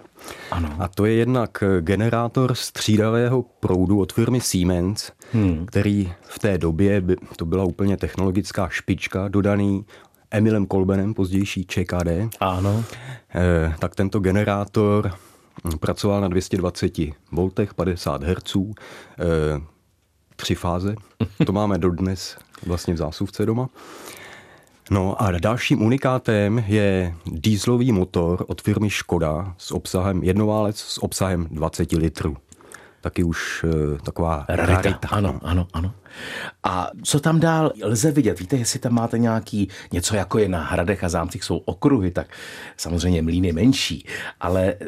Ano. 0.51 0.75
A 0.79 0.87
to 0.87 1.05
je 1.05 1.13
jednak 1.13 1.63
generátor 1.79 2.55
střídavého 2.55 3.45
proudu 3.59 3.99
od 3.99 4.13
firmy 4.13 4.41
Siemens, 4.41 5.11
hmm. 5.31 5.65
který 5.65 6.13
v 6.21 6.39
té 6.39 6.57
době, 6.57 7.01
by, 7.01 7.15
to 7.35 7.45
byla 7.45 7.63
úplně 7.63 7.97
technologická 7.97 8.69
špička, 8.69 9.27
dodaný 9.27 9.85
Emilem 10.31 10.65
Kolbenem, 10.65 11.13
pozdější 11.13 11.65
ČKD. 11.65 12.37
Ano. 12.39 12.83
Eh, 13.35 13.75
tak 13.79 13.95
tento 13.95 14.19
generátor 14.19 15.11
pracoval 15.79 16.21
na 16.21 16.27
220 16.27 16.93
voltech, 17.31 17.73
50 17.73 18.23
Hz, 18.23 18.55
eh, 18.55 19.61
tři 20.35 20.55
fáze. 20.55 20.95
To 21.45 21.51
máme 21.51 21.77
dodnes 21.77 22.37
vlastně 22.65 22.93
v 22.93 22.97
zásuvce 22.97 23.45
doma. 23.45 23.69
No 24.91 25.21
a 25.21 25.31
dalším 25.31 25.81
unikátem 25.81 26.63
je 26.67 27.15
dýzlový 27.25 27.91
motor 27.91 28.45
od 28.47 28.61
firmy 28.61 28.89
Škoda 28.89 29.55
s 29.57 29.71
obsahem 29.71 30.23
jednoválec 30.23 30.77
s 30.77 31.03
obsahem 31.03 31.47
20 31.51 31.91
litrů. 31.91 32.37
Taky 33.01 33.23
už 33.23 33.63
uh, 33.63 33.97
taková 33.97 34.45
rarita. 34.49 34.81
rarita. 34.81 35.07
Ano, 35.11 35.39
ano, 35.43 35.67
ano. 35.73 35.93
A 36.63 36.89
co 37.03 37.19
tam 37.19 37.39
dál 37.39 37.71
lze 37.83 38.11
vidět? 38.11 38.39
Víte, 38.39 38.55
jestli 38.55 38.79
tam 38.79 38.93
máte 38.93 39.17
nějaký, 39.17 39.69
něco 39.91 40.15
jako 40.15 40.39
je 40.39 40.49
na 40.49 40.63
hradech 40.63 41.03
a 41.03 41.09
zámcích 41.09 41.43
jsou 41.43 41.57
okruhy, 41.57 42.11
tak 42.11 42.27
samozřejmě 42.77 43.21
mlíny 43.21 43.51
menší, 43.51 44.05
ale 44.39 44.75
eh, 44.81 44.87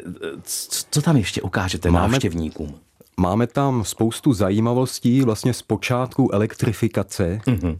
co 0.90 1.02
tam 1.02 1.16
ještě 1.16 1.42
ukážete 1.42 1.90
máme, 1.90 2.12
návštěvníkům? 2.12 2.74
Máme 3.16 3.46
tam 3.46 3.84
spoustu 3.84 4.32
zajímavostí 4.32 5.20
vlastně 5.22 5.54
z 5.54 5.62
počátku 5.62 6.30
elektrifikace. 6.32 7.40
Mm-hmm. 7.46 7.78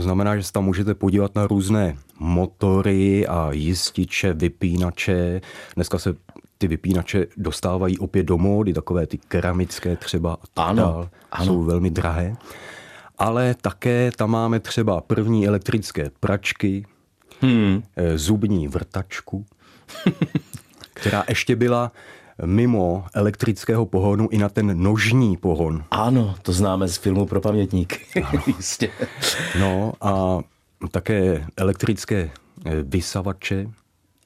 To 0.00 0.04
znamená, 0.04 0.36
že 0.36 0.42
se 0.42 0.52
tam 0.52 0.64
můžete 0.64 0.94
podívat 0.94 1.34
na 1.34 1.46
různé 1.46 1.96
motory 2.18 3.26
a 3.26 3.48
jističe, 3.52 4.32
vypínače. 4.32 5.40
Dneska 5.74 5.98
se 5.98 6.14
ty 6.58 6.68
vypínače 6.68 7.26
dostávají 7.36 7.98
opět 7.98 8.22
do 8.22 8.38
módy, 8.38 8.72
takové 8.72 9.06
ty 9.06 9.18
keramické 9.18 9.96
třeba 9.96 10.38
a 10.56 10.62
ano, 10.62 10.82
dál. 10.82 11.10
Ano. 11.32 11.44
Jsou 11.44 11.62
velmi 11.62 11.90
drahé. 11.90 12.36
Ale 13.18 13.54
také 13.60 14.10
tam 14.16 14.30
máme 14.30 14.60
třeba 14.60 15.00
první 15.00 15.46
elektrické 15.46 16.10
pračky, 16.20 16.86
hmm. 17.40 17.82
Eh, 17.96 18.18
zubní 18.18 18.68
vrtačku, 18.68 19.46
která 20.94 21.24
ještě 21.28 21.56
byla 21.56 21.92
mimo 22.44 23.04
elektrického 23.14 23.86
pohonu 23.86 24.28
i 24.30 24.38
na 24.38 24.48
ten 24.48 24.82
nožní 24.82 25.36
pohon. 25.36 25.84
Ano, 25.90 26.34
to 26.42 26.52
známe 26.52 26.88
z 26.88 26.96
filmu 26.96 27.26
pro 27.26 27.40
pamětník. 27.40 28.16
Jistě. 28.46 28.90
No 29.58 29.92
a 30.00 30.40
také 30.90 31.46
elektrické 31.56 32.30
eh, 32.64 32.82
vysavače, 32.82 33.66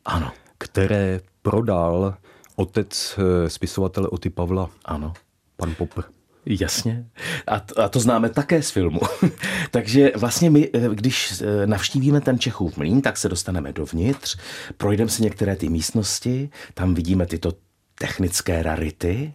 ano. 0.04 0.32
které 0.58 1.20
prodal 1.42 2.14
otec 2.56 3.18
eh, 3.18 3.50
spisovatele 3.50 4.08
Oty 4.08 4.30
Pavla, 4.30 4.70
ano. 4.84 5.12
pan 5.56 5.74
Popr. 5.78 6.02
Jasně. 6.46 7.06
A 7.46 7.60
to, 7.60 7.80
a 7.80 7.88
to 7.88 8.00
známe 8.00 8.28
také 8.28 8.62
z 8.62 8.70
filmu. 8.70 9.00
Takže 9.70 10.12
vlastně 10.16 10.50
my, 10.50 10.70
eh, 10.74 10.88
když 10.92 11.42
navštívíme 11.66 12.20
ten 12.20 12.38
Čechův 12.38 12.76
mlín, 12.76 13.02
tak 13.02 13.16
se 13.16 13.28
dostaneme 13.28 13.72
dovnitř, 13.72 14.36
projdeme 14.76 15.10
si 15.10 15.22
některé 15.22 15.56
ty 15.56 15.68
místnosti, 15.68 16.50
tam 16.74 16.94
vidíme 16.94 17.26
tyto 17.26 17.52
technické 17.98 18.62
rarity 18.62 19.32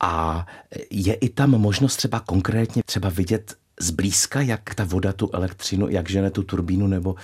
a 0.00 0.46
je 0.90 1.14
i 1.14 1.28
tam 1.28 1.50
možnost 1.50 1.96
třeba 1.96 2.20
konkrétně 2.20 2.82
třeba 2.86 3.08
vidět 3.08 3.54
zblízka, 3.80 4.40
jak 4.40 4.74
ta 4.74 4.84
voda 4.84 5.12
tu 5.12 5.30
elektřinu, 5.32 5.88
jak 5.88 6.10
žene 6.10 6.30
tu 6.30 6.42
turbínu, 6.42 6.86
nebo 6.86 7.14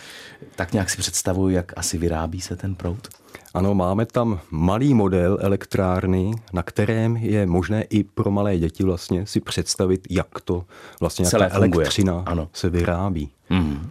tak 0.56 0.72
nějak 0.72 0.90
si 0.90 0.96
představuju, 0.96 1.48
jak 1.48 1.72
asi 1.76 1.98
vyrábí 1.98 2.40
se 2.40 2.56
ten 2.56 2.75
proud? 2.75 3.08
Ano, 3.54 3.75
máme 3.75 4.06
tam 4.06 4.40
malý 4.50 4.94
model 4.94 5.38
elektrárny, 5.40 6.30
na 6.52 6.62
kterém 6.62 7.16
je 7.16 7.46
možné 7.46 7.82
i 7.82 8.04
pro 8.04 8.30
malé 8.30 8.58
děti 8.58 8.84
vlastně 8.84 9.26
si 9.26 9.40
představit, 9.40 10.06
jak 10.10 10.40
to 10.40 10.64
vlastně 11.00 11.25
jak 11.25 11.32
ta 11.32 11.56
elektřina 11.56 12.22
ano. 12.26 12.48
se 12.52 12.70
vyrábí. 12.70 13.30
Mm. 13.50 13.90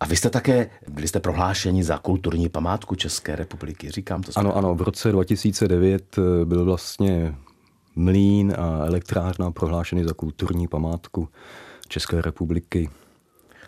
A 0.00 0.06
vy 0.06 0.16
jste 0.16 0.30
také, 0.30 0.70
byli 0.88 1.08
jste 1.08 1.20
prohlášeni 1.20 1.84
za 1.84 1.98
kulturní 1.98 2.48
památku 2.48 2.94
České 2.94 3.36
republiky, 3.36 3.90
říkám 3.90 4.22
to. 4.22 4.32
Ano, 4.36 4.56
ano, 4.56 4.74
v 4.74 4.82
roce 4.82 5.12
2009 5.12 6.18
eh, 6.18 6.44
byl 6.44 6.64
vlastně 6.64 7.34
mlín 7.96 8.54
a 8.58 8.86
elektrárna 8.86 9.50
prohlášeny 9.50 10.04
za 10.04 10.14
kulturní 10.14 10.68
památku 10.68 11.28
České 11.88 12.22
republiky. 12.22 12.90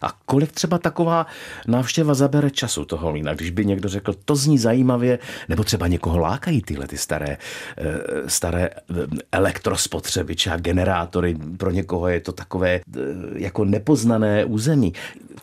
A 0.02 0.18
kolik 0.26 0.52
třeba 0.52 0.78
taková 0.78 1.26
návštěva 1.66 2.14
zabere 2.14 2.50
času 2.50 2.84
toho 2.84 3.10
mlína, 3.10 3.34
když 3.34 3.50
by 3.50 3.66
někdo 3.66 3.88
řekl, 3.88 4.14
to 4.24 4.36
zní 4.36 4.58
zajímavě, 4.58 5.18
nebo 5.48 5.64
třeba 5.64 5.86
někoho 5.86 6.18
lákají 6.18 6.62
tyhle 6.62 6.86
ty 6.86 6.98
staré, 6.98 7.36
eh, 7.76 7.84
staré 8.26 8.70
eh, 8.70 8.74
elektrospotřebiče 9.32 10.50
a 10.50 10.56
generátory, 10.56 11.36
pro 11.56 11.70
někoho 11.70 12.08
je 12.08 12.20
to 12.20 12.32
takové 12.32 12.74
eh, 12.74 13.00
jako 13.34 13.64
nepoznané 13.64 14.44
území. 14.44 14.92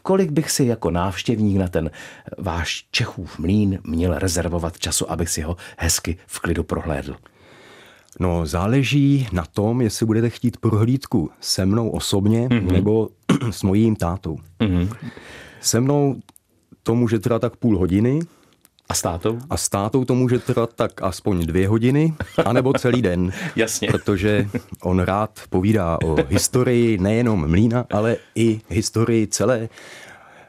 Kolik 0.01 0.31
bych 0.31 0.51
si 0.51 0.65
jako 0.65 0.91
návštěvník 0.91 1.57
na 1.57 1.67
ten 1.67 1.91
váš 2.37 2.85
Čechův 2.91 3.39
mlín 3.39 3.79
měl 3.83 4.19
rezervovat 4.19 4.79
času, 4.79 5.11
abych 5.11 5.29
si 5.29 5.41
ho 5.41 5.57
hezky 5.77 6.17
v 6.27 6.39
klidu 6.39 6.63
prohlédl? 6.63 7.15
No, 8.19 8.45
záleží 8.45 9.27
na 9.31 9.45
tom, 9.45 9.81
jestli 9.81 10.05
budete 10.05 10.29
chtít 10.29 10.57
prohlídku 10.57 11.29
se 11.41 11.65
mnou 11.65 11.89
osobně 11.89 12.47
mm-hmm. 12.47 12.71
nebo 12.71 13.09
s 13.51 13.63
mojím 13.63 13.95
tátou. 13.95 14.37
Mm-hmm. 14.59 14.93
Se 15.61 15.79
mnou 15.79 16.15
to 16.83 16.95
může 16.95 17.19
trvat 17.19 17.41
tak 17.41 17.55
půl 17.55 17.77
hodiny. 17.77 18.19
A 18.89 18.93
s 18.93 19.01
tátou? 19.01 19.39
A 19.49 19.57
s 19.57 19.69
tátou 19.69 20.05
to 20.05 20.15
může 20.15 20.39
trvat 20.39 20.73
tak 20.75 21.01
aspoň 21.01 21.45
dvě 21.45 21.67
hodiny, 21.67 22.13
anebo 22.45 22.73
celý 22.73 23.01
den. 23.01 23.31
Jasně. 23.55 23.87
Protože 23.91 24.47
on 24.81 24.99
rád 24.99 25.39
povídá 25.49 25.97
o 26.03 26.15
historii 26.29 26.97
nejenom 26.97 27.47
mlína, 27.49 27.85
ale 27.91 28.17
i 28.35 28.61
historii 28.69 29.27
celé 29.27 29.69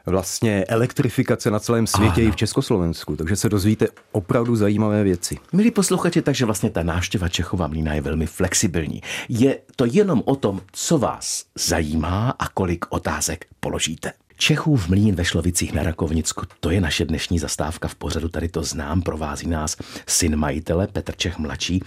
vlastně 0.07 0.65
elektrifikace 0.65 1.51
na 1.51 1.59
celém 1.59 1.87
světě 1.87 2.21
ano. 2.21 2.29
i 2.29 2.31
v 2.31 2.35
Československu, 2.35 3.15
takže 3.15 3.35
se 3.35 3.49
dozvíte 3.49 3.87
opravdu 4.11 4.55
zajímavé 4.55 5.03
věci. 5.03 5.37
Milí 5.53 5.71
posluchači, 5.71 6.21
takže 6.21 6.45
vlastně 6.45 6.69
ta 6.69 6.83
návštěva 6.83 7.29
Čechova 7.29 7.67
mlína 7.67 7.93
je 7.93 8.01
velmi 8.01 8.27
flexibilní. 8.27 9.01
Je 9.29 9.59
to 9.75 9.85
jenom 9.85 10.23
o 10.25 10.35
tom, 10.35 10.61
co 10.71 10.97
vás 10.97 11.45
zajímá 11.55 12.29
a 12.39 12.47
kolik 12.47 12.85
otázek 12.89 13.45
položíte. 13.59 14.13
Čechův 14.39 14.89
mlín 14.89 15.15
ve 15.15 15.25
Šlovicích 15.25 15.73
na 15.73 15.83
Rakovnicku, 15.83 16.45
to 16.59 16.69
je 16.69 16.81
naše 16.81 17.05
dnešní 17.05 17.39
zastávka 17.39 17.87
v 17.87 17.95
pořadu, 17.95 18.29
tady 18.29 18.49
to 18.49 18.63
znám, 18.63 19.01
provází 19.01 19.47
nás 19.47 19.77
syn 20.07 20.35
majitele 20.35 20.87
Petr 20.87 21.15
Čech 21.15 21.37
mladší. 21.37 21.83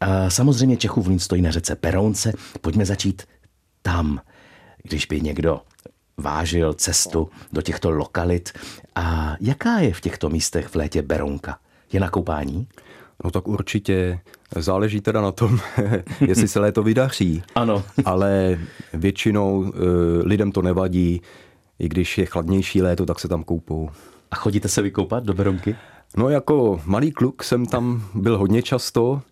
A 0.00 0.30
samozřejmě 0.30 0.76
Čechův 0.76 1.06
mlín 1.06 1.18
stojí 1.18 1.42
na 1.42 1.50
řece 1.50 1.76
Perounce, 1.76 2.32
pojďme 2.60 2.86
začít 2.86 3.22
tam. 3.82 4.20
Když 4.82 5.06
by 5.06 5.20
někdo 5.20 5.60
vážil 6.16 6.74
cestu 6.74 7.30
do 7.52 7.62
těchto 7.62 7.90
lokalit. 7.90 8.52
A 8.94 9.36
jaká 9.40 9.78
je 9.78 9.94
v 9.94 10.00
těchto 10.00 10.30
místech 10.30 10.68
v 10.68 10.74
létě 10.74 11.02
Berounka? 11.02 11.58
Je 11.92 12.00
na 12.00 12.10
koupání? 12.10 12.68
No 13.24 13.30
tak 13.30 13.48
určitě 13.48 14.20
záleží 14.56 15.00
teda 15.00 15.20
na 15.20 15.32
tom, 15.32 15.60
jestli 16.20 16.48
se 16.48 16.60
léto 16.60 16.82
vydaří. 16.82 17.42
Ano. 17.54 17.84
Ale 18.04 18.58
většinou 18.92 19.64
e, 19.64 19.70
lidem 20.26 20.52
to 20.52 20.62
nevadí, 20.62 21.22
i 21.78 21.88
když 21.88 22.18
je 22.18 22.26
chladnější 22.26 22.82
léto, 22.82 23.06
tak 23.06 23.20
se 23.20 23.28
tam 23.28 23.44
koupou. 23.44 23.90
A 24.30 24.36
chodíte 24.36 24.68
se 24.68 24.82
vykoupat 24.82 25.24
do 25.24 25.34
Berounky? 25.34 25.76
No 26.16 26.28
jako 26.28 26.80
malý 26.84 27.12
kluk 27.12 27.44
jsem 27.44 27.66
tam 27.66 28.04
byl 28.14 28.38
hodně 28.38 28.62
často. 28.62 29.22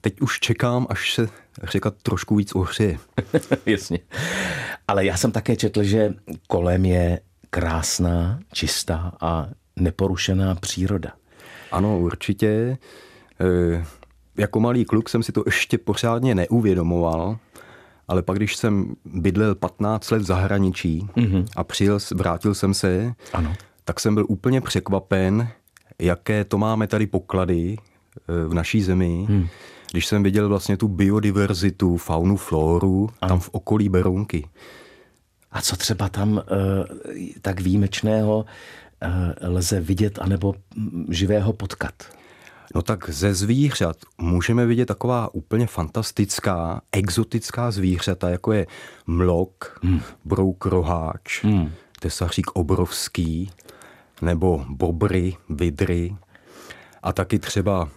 Teď 0.00 0.20
už 0.20 0.40
čekám, 0.40 0.86
až 0.90 1.14
se 1.14 1.28
řeka 1.62 1.90
trošku 1.90 2.36
víc 2.36 2.52
ohřeje. 2.54 2.98
Jasně. 3.66 3.98
Ale 4.88 5.04
já 5.04 5.16
jsem 5.16 5.32
také 5.32 5.56
četl, 5.56 5.82
že 5.82 6.14
kolem 6.48 6.84
je 6.84 7.20
krásná, 7.50 8.40
čistá 8.52 9.12
a 9.20 9.48
neporušená 9.76 10.54
příroda. 10.54 11.12
Ano, 11.72 11.98
určitě. 11.98 12.46
E, 13.40 13.84
jako 14.36 14.60
malý 14.60 14.84
kluk 14.84 15.08
jsem 15.08 15.22
si 15.22 15.32
to 15.32 15.42
ještě 15.46 15.78
pořádně 15.78 16.34
neuvědomoval, 16.34 17.38
ale 18.08 18.22
pak, 18.22 18.36
když 18.36 18.56
jsem 18.56 18.94
bydlel 19.04 19.54
15 19.54 20.10
let 20.10 20.18
v 20.18 20.24
zahraničí 20.24 21.08
mm-hmm. 21.16 21.46
a 21.56 21.64
přijel, 21.64 21.98
vrátil 22.14 22.54
jsem 22.54 22.74
se, 22.74 23.14
ano. 23.32 23.54
tak 23.84 24.00
jsem 24.00 24.14
byl 24.14 24.26
úplně 24.28 24.60
překvapen, 24.60 25.48
jaké 25.98 26.44
to 26.44 26.58
máme 26.58 26.86
tady 26.86 27.06
poklady 27.06 27.76
e, 27.76 28.48
v 28.48 28.54
naší 28.54 28.82
zemi. 28.82 29.26
Hmm 29.28 29.48
když 29.96 30.06
jsem 30.06 30.22
viděl 30.22 30.48
vlastně 30.48 30.76
tu 30.76 30.88
biodiverzitu, 30.88 31.96
faunu, 31.96 32.36
floru, 32.36 33.10
ano. 33.20 33.28
tam 33.28 33.40
v 33.40 33.48
okolí 33.52 33.88
Berounky. 33.88 34.48
A 35.52 35.62
co 35.62 35.76
třeba 35.76 36.08
tam 36.08 36.32
uh, 36.32 36.40
tak 37.40 37.60
výjimečného 37.60 38.38
uh, 38.38 39.54
lze 39.54 39.80
vidět 39.80 40.18
anebo 40.18 40.54
živého 41.08 41.52
potkat? 41.52 41.94
No 42.74 42.82
tak 42.82 43.10
ze 43.10 43.34
zvířat 43.34 43.96
můžeme 44.18 44.66
vidět 44.66 44.86
taková 44.86 45.34
úplně 45.34 45.66
fantastická, 45.66 46.80
exotická 46.92 47.70
zvířata, 47.70 48.30
jako 48.30 48.52
je 48.52 48.66
mlok, 49.06 49.80
hmm. 49.82 50.00
brouk 50.24 50.66
roháč, 50.66 51.44
hmm. 51.44 51.72
tesařík 52.00 52.50
obrovský, 52.54 53.50
nebo 54.22 54.64
bobry, 54.68 55.36
vidry 55.48 56.16
a 57.02 57.12
taky 57.12 57.38
třeba 57.38 57.88
e, 57.88 57.95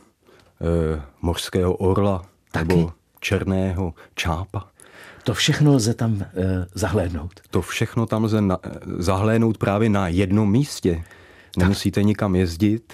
mořského 1.22 1.74
orla 1.74 2.22
Taky? 2.52 2.68
nebo 2.68 2.94
černého 3.20 3.94
čápa. 4.16 4.68
To 5.24 5.34
všechno 5.34 5.74
lze 5.74 5.94
tam 5.94 6.22
e, 6.22 6.28
zahlédnout. 6.74 7.40
To 7.50 7.62
všechno 7.62 8.06
tam 8.06 8.24
lze 8.24 8.42
na, 8.42 8.58
zahlédnout 8.98 9.58
právě 9.58 9.90
na 9.90 10.08
jednom 10.08 10.52
místě. 10.52 11.04
Nemusíte 11.58 12.04
nikam 12.04 12.36
jezdit 12.36 12.94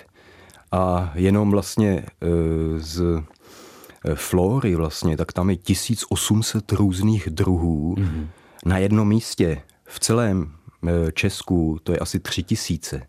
a 0.72 1.12
jenom 1.16 1.52
vlastně 1.52 1.90
e, 1.90 2.06
z 2.78 3.24
flory 4.16 4.76
vlastně, 4.76 5.18
tak 5.18 5.34
tam 5.34 5.50
je 5.50 5.56
1800 5.56 6.72
různých 6.72 7.30
druhů 7.30 7.96
mm-hmm. 7.96 8.28
na 8.66 8.78
jednom 8.78 9.08
místě. 9.08 9.62
V 9.86 10.00
celém 10.00 10.52
Česku 11.14 11.80
to 11.84 11.92
je 11.92 12.00
asi 12.00 12.20
3000. 12.20 13.02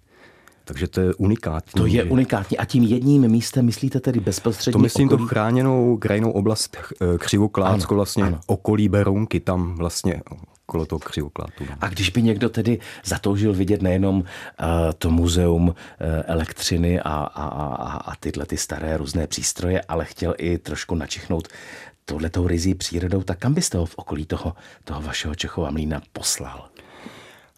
Takže 0.69 0.89
to 0.89 1.01
je 1.01 1.15
unikátní. 1.15 1.73
To 1.81 1.87
je 1.87 2.05
unikátní. 2.05 2.59
A 2.59 2.65
tím 2.65 2.83
jedním 2.83 3.29
místem 3.29 3.65
myslíte 3.67 4.01
tedy 4.01 4.21
bezprostředně 4.21 4.73
To 4.73 4.79
myslím 4.79 5.09
okolí? 5.09 5.23
to 5.23 5.29
chráněnou 5.29 5.97
krajinou 5.97 6.31
oblast 6.31 6.77
eh, 6.77 7.19
Křivoklátsko, 7.19 7.95
Ano, 7.95 7.97
vlastně 7.97 8.25
ano. 8.25 8.41
okolí 8.47 8.89
Berounky, 8.89 9.41
tam 9.41 9.75
vlastně 9.77 10.23
okolo 10.69 10.87
toho 10.87 10.99
Křivoklátu. 10.99 11.65
A 11.81 11.89
když 11.89 12.11
by 12.11 12.23
někdo 12.23 12.49
tedy 12.49 12.79
zatoužil 13.05 13.53
vidět 13.53 13.83
nejenom 13.83 14.17
uh, 14.19 14.25
to 14.99 15.11
muzeum 15.11 15.69
uh, 15.69 15.75
elektřiny 16.25 17.01
a, 17.01 17.11
a, 17.11 17.45
a, 17.45 17.97
a 17.97 18.17
tyhle 18.21 18.47
ty 18.47 18.57
staré 18.57 18.97
různé 18.97 19.27
přístroje, 19.27 19.81
ale 19.89 20.05
chtěl 20.05 20.35
i 20.39 20.59
trošku 20.59 20.95
načichnout 20.95 21.49
touhletou 22.05 22.47
rizí 22.47 22.75
přírodou, 22.75 23.23
tak 23.23 23.39
kam 23.39 23.55
byste 23.55 23.79
ho 23.79 23.87
v 23.87 23.95
okolí 23.97 24.27
toho, 24.27 24.55
toho 24.85 25.01
vašeho 25.03 25.35
Čechova 25.35 25.71
mlýna 25.71 26.03
poslal? 26.13 26.69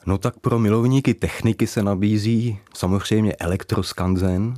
No 0.08 0.18
tak 0.18 0.38
pro 0.38 0.58
milovníky 0.58 1.14
techniky 1.14 1.66
se 1.66 1.82
nabízí 1.82 2.58
samozřejmě 2.74 3.32
elektroskanzen, 3.32 4.54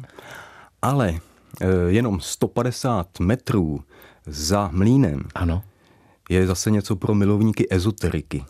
ale 0.82 1.14
eh, 1.60 1.66
jenom 1.86 2.20
150 2.20 3.20
metrů 3.20 3.80
za 4.26 4.70
mlýnem 4.72 5.22
Ano. 5.34 5.62
je 6.28 6.46
zase 6.46 6.70
něco 6.70 6.96
pro 6.96 7.14
milovníky 7.14 7.66
ezoteriky. 7.70 8.44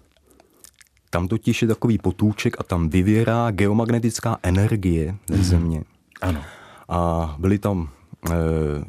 Tam 1.10 1.28
totiž 1.28 1.62
je 1.62 1.68
takový 1.68 1.98
potůček 1.98 2.56
a 2.60 2.62
tam 2.62 2.88
vyvěrá 2.88 3.50
geomagnetická 3.50 4.38
energie 4.42 5.16
ze 5.28 5.44
země. 5.44 5.82
Ano. 6.20 6.42
A 6.88 7.34
byli 7.38 7.58
tam, 7.58 7.88
eh, 8.30 8.34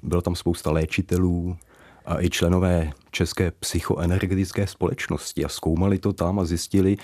byla 0.04 0.22
tam 0.22 0.36
spousta 0.36 0.72
léčitelů 0.72 1.58
a 2.06 2.22
i 2.24 2.30
členové 2.30 2.92
České 3.12 3.52
psychoenergetické 3.52 4.68
společnosti 4.68 5.46
a 5.46 5.50
zkoumali 5.50 6.00
to 6.00 6.14
tam 6.14 6.40
a 6.40 6.46
zjistili, 6.46 6.98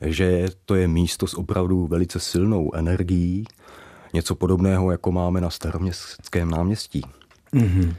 že 0.00 0.48
to 0.64 0.74
je 0.74 0.88
místo 0.88 1.26
s 1.26 1.34
opravdu 1.34 1.86
velice 1.86 2.20
silnou 2.20 2.74
energií, 2.74 3.44
něco 4.12 4.34
podobného, 4.34 4.90
jako 4.90 5.12
máme 5.12 5.40
na 5.40 5.50
staroměstském 5.50 6.50
náměstí. 6.50 7.02
Mm-hmm. 7.54 7.94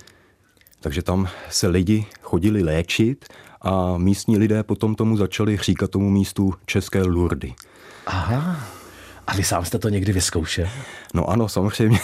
Takže 0.79 1.01
tam 1.01 1.27
se 1.49 1.67
lidi 1.67 2.05
chodili 2.21 2.63
léčit 2.63 3.25
a 3.61 3.97
místní 3.97 4.37
lidé 4.37 4.63
potom 4.63 4.95
tomu 4.95 5.17
začali 5.17 5.57
říkat 5.57 5.91
tomu 5.91 6.09
místu 6.09 6.53
České 6.65 7.03
Lurdy. 7.03 7.53
Aha. 8.05 8.59
A 9.27 9.35
vy 9.35 9.43
sám 9.43 9.65
jste 9.65 9.79
to 9.79 9.89
někdy 9.89 10.13
vyzkoušel? 10.13 10.67
No 11.13 11.29
ano, 11.29 11.49
samozřejmě. 11.49 11.99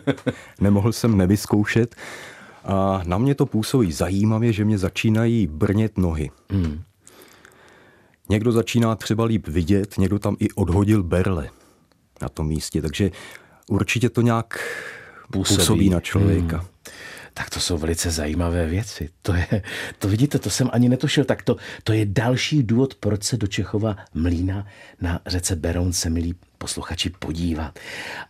Nemohl 0.60 0.92
jsem 0.92 1.16
nevyzkoušet. 1.16 1.96
A 2.64 3.02
na 3.06 3.18
mě 3.18 3.34
to 3.34 3.46
působí 3.46 3.92
zajímavě, 3.92 4.52
že 4.52 4.64
mě 4.64 4.78
začínají 4.78 5.46
brnět 5.46 5.98
nohy. 5.98 6.30
Hmm. 6.50 6.82
Někdo 8.28 8.52
začíná 8.52 8.94
třeba 8.94 9.24
líp 9.24 9.48
vidět, 9.48 9.98
někdo 9.98 10.18
tam 10.18 10.36
i 10.38 10.50
odhodil 10.50 11.02
berle 11.02 11.50
na 12.22 12.28
tom 12.28 12.46
místě, 12.46 12.82
takže 12.82 13.10
určitě 13.68 14.10
to 14.10 14.20
nějak 14.20 14.58
působí, 15.32 15.58
působí 15.58 15.90
na 15.90 16.00
člověka. 16.00 16.56
Hmm. 16.56 16.71
Tak 17.34 17.50
to 17.50 17.60
jsou 17.60 17.78
velice 17.78 18.10
zajímavé 18.10 18.66
věci. 18.66 19.08
To, 19.22 19.34
je, 19.34 19.62
to 19.98 20.08
vidíte, 20.08 20.38
to 20.38 20.50
jsem 20.50 20.70
ani 20.72 20.88
netušil. 20.88 21.24
Tak 21.24 21.42
to, 21.42 21.56
to 21.84 21.92
je 21.92 22.06
další 22.06 22.62
důvod, 22.62 22.94
proč 22.94 23.24
se 23.24 23.36
do 23.36 23.46
Čechova 23.46 23.96
mlína 24.14 24.66
na 25.00 25.20
řece 25.26 25.56
Beroun 25.56 25.92
se, 25.92 26.10
milí 26.10 26.34
posluchači, 26.58 27.10
podívat. 27.10 27.78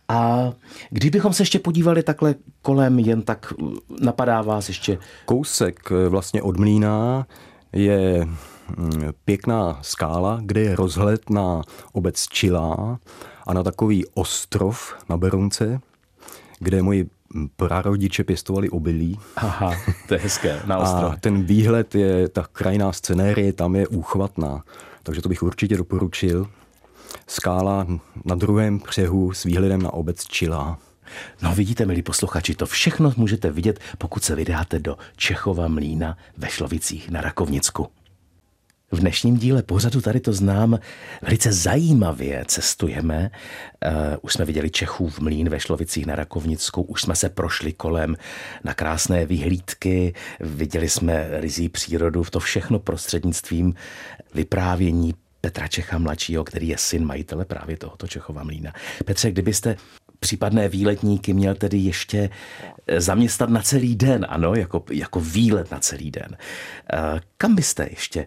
A 0.07 0.51
kdybychom 0.89 1.33
se 1.33 1.41
ještě 1.41 1.59
podívali 1.59 2.03
takhle 2.03 2.35
kolem, 2.61 2.99
jen 2.99 3.21
tak 3.21 3.53
napadá 4.01 4.41
vás 4.41 4.67
ještě... 4.67 4.97
Kousek 5.25 5.91
eh, 5.91 6.09
vlastně 6.09 6.41
od 6.41 6.57
mlína 6.59 7.27
je 7.73 8.25
mm, 8.25 9.11
pěkná 9.25 9.79
skála, 9.81 10.39
kde 10.41 10.61
je 10.61 10.75
rozhled 10.75 11.29
na 11.29 11.61
obec 11.91 12.27
Čilá 12.27 12.99
a 13.47 13.53
na 13.53 13.63
takový 13.63 14.05
ostrov 14.13 14.95
na 15.09 15.17
Berounce, 15.17 15.79
kde 16.59 16.81
moji 16.81 17.09
prarodiče 17.55 18.23
pěstovali 18.23 18.69
obilí. 18.69 19.19
Aha, 19.35 19.75
to 20.07 20.13
je 20.13 20.19
hezké, 20.19 20.61
na 20.65 20.77
ostrov. 20.83 21.11
A 21.11 21.15
ten 21.15 21.43
výhled 21.43 21.95
je, 21.95 22.29
ta 22.29 22.47
krajná 22.51 22.91
scenérie 22.91 23.53
tam 23.53 23.75
je 23.75 23.87
úchvatná, 23.87 24.63
takže 25.03 25.21
to 25.21 25.29
bych 25.29 25.43
určitě 25.43 25.77
doporučil. 25.77 26.47
Skála 27.27 27.87
na 28.25 28.35
druhém 28.35 28.79
břehu 28.79 29.33
s 29.33 29.43
výhledem 29.43 29.81
na 29.81 29.93
obec 29.93 30.23
Čilá. 30.23 30.79
No 31.41 31.55
vidíte, 31.55 31.85
milí 31.85 32.01
posluchači, 32.01 32.55
to 32.55 32.65
všechno 32.65 33.13
můžete 33.17 33.51
vidět, 33.51 33.79
pokud 33.97 34.23
se 34.23 34.35
vydáte 34.35 34.79
do 34.79 34.97
Čechova 35.15 35.67
mlína 35.67 36.17
ve 36.37 36.49
Šlovicích 36.49 37.09
na 37.09 37.21
Rakovnicku. 37.21 37.87
V 38.93 38.99
dnešním 38.99 39.37
díle 39.37 39.63
pořadu 39.63 40.01
tady 40.01 40.19
to 40.19 40.33
znám 40.33 40.79
velice 41.21 41.53
zajímavě 41.53 42.43
cestujeme. 42.47 43.31
Uh, 43.85 44.17
už 44.21 44.33
jsme 44.33 44.45
viděli 44.45 44.69
Čechův 44.69 45.19
mlín 45.19 45.49
ve 45.49 45.59
Šlovicích 45.59 46.05
na 46.05 46.15
Rakovnicku, 46.15 46.81
už 46.81 47.01
jsme 47.01 47.15
se 47.15 47.29
prošli 47.29 47.73
kolem 47.73 48.15
na 48.63 48.73
krásné 48.73 49.25
vyhlídky, 49.25 50.13
viděli 50.39 50.89
jsme 50.89 51.27
rizí 51.31 51.69
přírodu, 51.69 52.23
to 52.23 52.39
všechno 52.39 52.79
prostřednictvím 52.79 53.73
vyprávění 54.33 55.13
Petra 55.41 55.67
Čecha 55.67 55.97
mladšího, 55.97 56.43
který 56.43 56.67
je 56.67 56.77
syn 56.77 57.05
majitele 57.05 57.45
právě 57.45 57.77
tohoto 57.77 58.07
Čechova 58.07 58.43
mlína. 58.43 58.73
Petře, 59.05 59.31
kdybyste 59.31 59.75
případné 60.23 60.69
výletníky 60.69 61.33
měl 61.33 61.55
tedy 61.55 61.77
ještě 61.77 62.29
zaměstnat 62.97 63.49
na 63.49 63.61
celý 63.61 63.95
den, 63.95 64.25
ano, 64.29 64.55
jako, 64.55 64.83
jako 64.91 65.19
výlet 65.19 65.71
na 65.71 65.79
celý 65.79 66.11
den. 66.11 66.37
Kam 67.37 67.55
byste 67.55 67.87
ještě, 67.89 68.25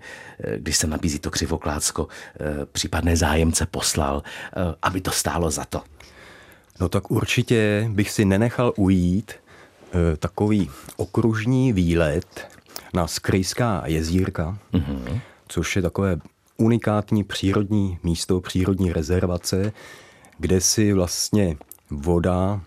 když 0.56 0.76
se 0.76 0.86
nabízí 0.86 1.18
to 1.18 1.30
křivoklácko, 1.30 2.08
případné 2.72 3.16
zájemce 3.16 3.66
poslal, 3.66 4.22
aby 4.82 5.00
to 5.00 5.10
stálo 5.10 5.50
za 5.50 5.64
to? 5.64 5.82
No 6.80 6.88
tak 6.88 7.10
určitě 7.10 7.88
bych 7.90 8.10
si 8.10 8.24
nenechal 8.24 8.72
ujít 8.76 9.32
takový 10.18 10.70
okružní 10.96 11.72
výlet 11.72 12.48
na 12.94 13.06
Skrejská 13.06 13.82
jezírka, 13.86 14.58
mm-hmm. 14.72 15.20
což 15.48 15.76
je 15.76 15.82
takové 15.82 16.16
unikátní 16.56 17.24
přírodní 17.24 17.98
místo, 18.02 18.40
přírodní 18.40 18.92
rezervace, 18.92 19.72
kde 20.38 20.60
si 20.60 20.92
vlastně 20.92 21.56
voda 21.90 22.60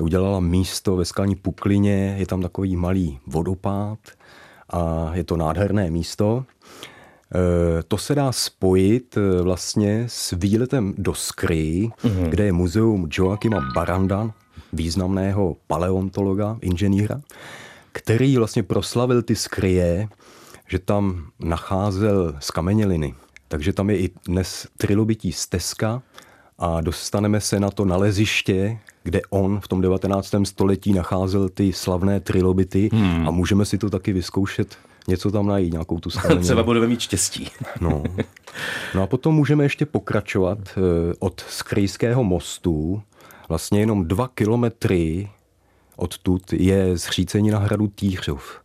udělala 0.00 0.40
místo 0.40 0.96
ve 0.96 1.04
skalní 1.04 1.36
puklině, 1.36 2.16
je 2.18 2.26
tam 2.26 2.42
takový 2.42 2.76
malý 2.76 3.18
vodopád 3.26 3.98
a 4.70 5.10
je 5.14 5.24
to 5.24 5.36
nádherné 5.36 5.90
místo. 5.90 6.44
To 7.88 7.98
se 7.98 8.14
dá 8.14 8.32
spojit 8.32 9.18
vlastně 9.42 10.04
s 10.08 10.36
výletem 10.38 10.94
do 10.98 11.14
Skry, 11.14 11.90
mm-hmm. 12.02 12.28
kde 12.28 12.44
je 12.44 12.52
muzeum 12.52 13.08
Joachima 13.12 13.60
Baranda, 13.74 14.30
významného 14.72 15.56
paleontologa, 15.66 16.58
inženýra, 16.60 17.20
který 17.92 18.36
vlastně 18.36 18.62
proslavil 18.62 19.22
ty 19.22 19.36
skryje, 19.36 20.08
že 20.68 20.78
tam 20.78 21.26
nacházel 21.40 22.36
skameněliny. 22.38 23.14
Takže 23.48 23.72
tam 23.72 23.90
je 23.90 23.98
i 23.98 24.10
dnes 24.26 24.66
trilobití 24.76 25.32
stezka 25.32 26.02
a 26.58 26.80
dostaneme 26.80 27.40
se 27.40 27.60
na 27.60 27.70
to 27.70 27.84
naleziště, 27.84 28.78
kde 29.02 29.20
on 29.30 29.60
v 29.60 29.68
tom 29.68 29.80
19. 29.80 30.34
století 30.44 30.92
nacházel 30.92 31.48
ty 31.48 31.72
slavné 31.72 32.20
trilobity 32.20 32.90
hmm. 32.92 33.28
a 33.28 33.30
můžeme 33.30 33.64
si 33.64 33.78
to 33.78 33.90
taky 33.90 34.12
vyzkoušet 34.12 34.76
něco 35.08 35.30
tam 35.30 35.46
najít, 35.46 35.72
nějakou 35.72 36.00
tu 36.00 36.10
skameninu. 36.10 36.42
Třeba 36.42 36.62
budeme 36.62 36.86
mít 36.86 37.00
štěstí. 37.00 37.50
no. 37.80 38.02
no 38.94 39.02
a 39.02 39.06
potom 39.06 39.34
můžeme 39.34 39.64
ještě 39.64 39.86
pokračovat 39.86 40.58
od 41.18 41.40
Skrejského 41.48 42.24
mostu, 42.24 43.02
vlastně 43.48 43.80
jenom 43.80 44.08
dva 44.08 44.28
kilometry 44.28 45.28
odtud 45.96 46.52
je 46.52 46.96
zřícenina 46.96 47.58
hradu 47.58 47.86
Týřov. 47.86 48.60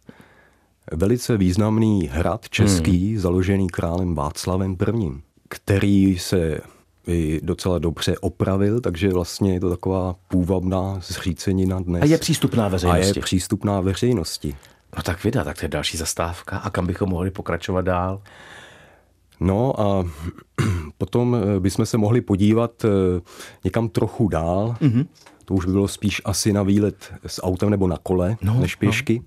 Velice 0.92 1.38
významný 1.38 2.10
hrad 2.12 2.50
český, 2.50 3.12
hmm. 3.12 3.20
založený 3.20 3.68
králem 3.68 4.16
Václavem 4.16 4.78
I., 4.98 5.12
který 5.50 6.20
se 6.20 6.62
i 7.08 7.40
docela 7.44 7.80
dobře 7.80 8.18
opravil, 8.18 8.82
takže 8.82 9.10
vlastně 9.10 9.54
je 9.54 9.60
to 9.60 9.70
taková 9.70 10.16
půvabná 10.28 11.00
zřícenina 11.02 11.80
dnes. 11.80 12.02
A 12.02 12.06
je 12.06 12.18
přístupná 12.18 12.68
veřejnosti. 12.68 13.04
A 13.04 13.08
je 13.16 13.22
přístupná 13.22 13.82
veřejnosti. 13.82 14.56
No 14.98 15.04
tak 15.04 15.24
vida, 15.24 15.44
tak 15.44 15.60
to 15.60 15.66
je 15.66 15.70
další 15.70 15.98
zastávka. 15.98 16.58
A 16.58 16.70
kam 16.70 16.88
bychom 16.88 17.10
mohli 17.10 17.32
pokračovat 17.32 17.82
dál? 17.82 18.22
No 19.40 19.82
a 19.82 20.06
potom 20.98 21.38
bychom 21.60 21.86
se 21.86 21.98
mohli 21.98 22.22
podívat 22.22 22.86
někam 23.64 23.90
trochu 23.90 24.28
dál, 24.28 24.76
mm-hmm. 24.82 25.06
To 25.46 25.54
už 25.54 25.66
by 25.66 25.72
bylo 25.72 25.88
spíš 25.88 26.22
asi 26.26 26.54
na 26.54 26.64
výlet 26.64 27.14
s 27.28 27.44
autem 27.44 27.70
nebo 27.70 27.88
na 27.88 27.98
kole, 28.04 28.38
no, 28.42 28.60
než 28.60 28.76
pěšky. 28.76 29.20
No. 29.20 29.26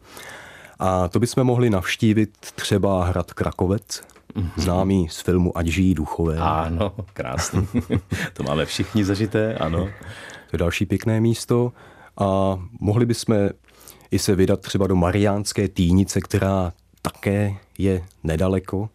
A 0.79 1.09
to 1.09 1.21
bychom 1.21 1.45
mohli 1.45 1.71
navštívit 1.71 2.31
třeba 2.55 3.05
hrad 3.05 3.33
Krakovec, 3.33 4.03
mm-hmm. 4.37 4.51
známý 4.57 5.09
z 5.09 5.21
filmu 5.21 5.59
Ať 5.59 5.67
žijí 5.67 5.95
duchové. 5.95 6.37
Ano, 6.39 6.93
krásný. 7.13 7.69
to 8.33 8.43
máme 8.43 8.67
všichni 8.67 9.05
zažité, 9.05 9.55
ano. 9.55 9.89
To 10.51 10.55
je 10.55 10.59
další 10.59 10.87
pěkné 10.87 11.21
místo. 11.21 11.73
A 12.21 12.59
mohli 12.81 13.07
bychom 13.07 13.49
i 14.11 14.19
se 14.19 14.35
vydat 14.35 14.61
třeba 14.61 14.87
do 14.87 14.97
Mariánské 14.97 15.69
týnice, 15.69 16.21
která 16.21 16.73
také 17.03 17.55
je 17.79 18.05
nedaleko. 18.25 18.89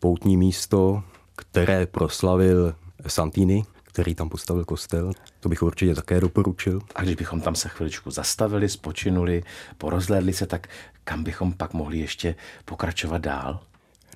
Poutní 0.00 0.36
místo, 0.36 1.02
které 1.36 1.86
proslavil 1.86 2.74
Santini, 3.06 3.64
který 3.82 4.14
tam 4.14 4.28
postavil 4.28 4.64
kostel. 4.64 5.12
To 5.40 5.48
bych 5.48 5.62
určitě 5.62 5.94
také 5.94 6.20
doporučil. 6.20 6.80
A 6.94 7.02
když 7.02 7.14
bychom 7.14 7.40
tam 7.40 7.54
se 7.54 7.68
chviličku 7.68 8.10
zastavili, 8.10 8.68
spočinuli, 8.68 9.42
porozhlédli 9.78 10.32
se, 10.32 10.46
tak 10.46 10.68
kam 11.04 11.24
bychom 11.24 11.52
pak 11.52 11.72
mohli 11.72 11.98
ještě 11.98 12.34
pokračovat 12.64 13.18
dál? 13.18 13.60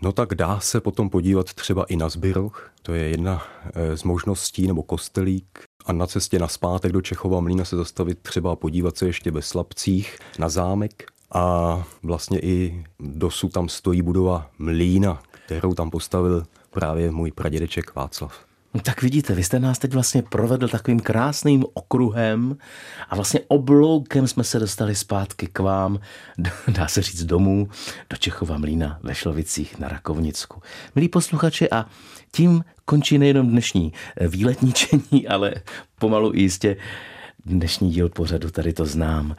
No 0.02 0.12
tak 0.12 0.34
dá 0.34 0.61
se 0.61 0.80
potom 0.80 1.11
podívat 1.11 1.54
třeba 1.54 1.84
i 1.84 1.96
na 1.96 2.08
Zbyroch. 2.08 2.70
To 2.82 2.94
je 2.94 3.08
jedna 3.08 3.42
eh, 3.74 3.96
z 3.96 4.02
možností, 4.02 4.66
nebo 4.66 4.82
kostelík. 4.82 5.62
A 5.87 5.92
na 5.92 6.06
cestě 6.06 6.38
na 6.38 6.48
zpátek 6.48 6.92
do 6.92 7.00
Čechova 7.00 7.40
Mlína 7.40 7.64
se 7.64 7.76
zastavit 7.76 8.18
třeba 8.18 8.56
podívat 8.56 8.98
se 8.98 9.06
ještě 9.06 9.30
ve 9.30 9.42
Slabcích 9.42 10.18
na 10.38 10.48
zámek. 10.48 11.04
A 11.32 11.84
vlastně 12.02 12.40
i 12.40 12.84
dosud 13.00 13.52
tam 13.52 13.68
stojí 13.68 14.02
budova 14.02 14.50
Mlína, 14.58 15.22
kterou 15.46 15.74
tam 15.74 15.90
postavil 15.90 16.46
právě 16.70 17.11
můj 17.11 17.32
pradědeček 17.32 17.94
Václav. 17.94 18.47
No 18.74 18.81
tak 18.81 19.02
vidíte, 19.02 19.35
vy 19.35 19.44
jste 19.44 19.59
nás 19.59 19.78
teď 19.78 19.92
vlastně 19.92 20.22
provedl 20.22 20.68
takovým 20.68 21.00
krásným 21.00 21.64
okruhem 21.74 22.57
a 23.09 23.16
vlastně 23.16 23.40
obloukem 23.48 24.28
jsme 24.28 24.44
se 24.44 24.59
dostali 24.59 24.94
zpátky 24.94 25.46
k 25.46 25.59
vám, 25.59 25.98
dá 26.68 26.88
se 26.88 27.02
říct 27.02 27.24
domů, 27.24 27.68
do 28.11 28.16
Čechova 28.16 28.59
Mlína 28.59 28.98
ve 29.02 29.14
Šlovicích 29.14 29.78
na 29.78 29.88
Rakovnicku. 29.88 30.62
Milí 30.94 31.09
posluchači, 31.09 31.70
a 31.70 31.87
tím 32.33 32.64
končí 32.85 33.18
nejenom 33.18 33.48
dnešní 33.48 33.92
výletničení, 34.28 35.28
ale 35.28 35.54
pomalu 35.98 36.35
i 36.35 36.40
jistě 36.40 36.76
dnešní 37.48 37.90
díl 37.90 38.08
pořadu, 38.08 38.50
tady 38.50 38.72
to 38.72 38.87
znám. 38.87 39.37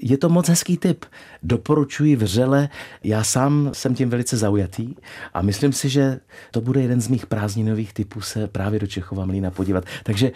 Je 0.00 0.18
to 0.18 0.28
moc 0.28 0.48
hezký 0.48 0.76
tip. 0.76 1.04
Doporučuji 1.42 2.16
vřele. 2.16 2.68
Já 3.04 3.24
sám 3.24 3.70
jsem 3.72 3.94
tím 3.94 4.10
velice 4.10 4.36
zaujatý 4.36 4.94
a 5.34 5.42
myslím 5.42 5.72
si, 5.72 5.88
že 5.88 6.20
to 6.50 6.60
bude 6.60 6.82
jeden 6.82 7.00
z 7.00 7.08
mých 7.08 7.26
prázdninových 7.26 7.92
typů 7.92 8.20
se 8.20 8.48
právě 8.48 8.80
do 8.80 8.86
Čechova 8.86 9.26
Mlína 9.26 9.50
podívat. 9.50 9.84
Takže, 10.02 10.32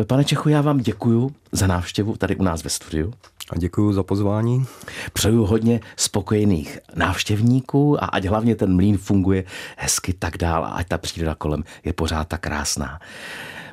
eh, 0.00 0.04
pane 0.04 0.24
Čechu, 0.24 0.48
já 0.48 0.60
vám 0.60 0.78
děkuju 0.78 1.30
za 1.52 1.66
návštěvu 1.66 2.16
tady 2.16 2.36
u 2.36 2.42
nás 2.42 2.64
ve 2.64 2.70
studiu. 2.70 3.12
A 3.50 3.58
děkuji 3.58 3.92
za 3.92 4.02
pozvání. 4.02 4.66
Přeju 5.12 5.44
hodně 5.44 5.80
spokojených 5.96 6.78
návštěvníků 6.94 8.04
a 8.04 8.06
ať 8.06 8.24
hlavně 8.24 8.56
ten 8.56 8.76
mlín 8.76 8.98
funguje 8.98 9.44
hezky 9.76 10.12
tak 10.12 10.38
dál 10.38 10.64
a 10.64 10.68
ať 10.68 10.88
ta 10.88 10.98
příroda 10.98 11.34
kolem 11.34 11.64
je 11.84 11.92
pořád 11.92 12.28
tak 12.28 12.40
krásná. 12.40 12.98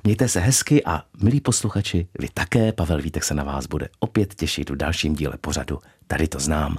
Mějte 0.06 0.28
se 0.28 0.40
hezky 0.40 0.86
a 0.86 1.04
milí 1.22 1.42
posluchači, 1.42 2.08
vy 2.20 2.28
také, 2.34 2.72
Pavel 2.72 3.02
Vítek 3.02 3.24
se 3.24 3.34
na 3.34 3.44
vás 3.44 3.68
bude 3.68 3.90
opět 4.00 4.36
těšit 4.36 4.70
v 4.70 4.76
dalším 4.76 5.16
díle 5.16 5.38
pořadu. 5.42 5.80
Tady 6.08 6.28
to 6.28 6.40
znám. 6.40 6.78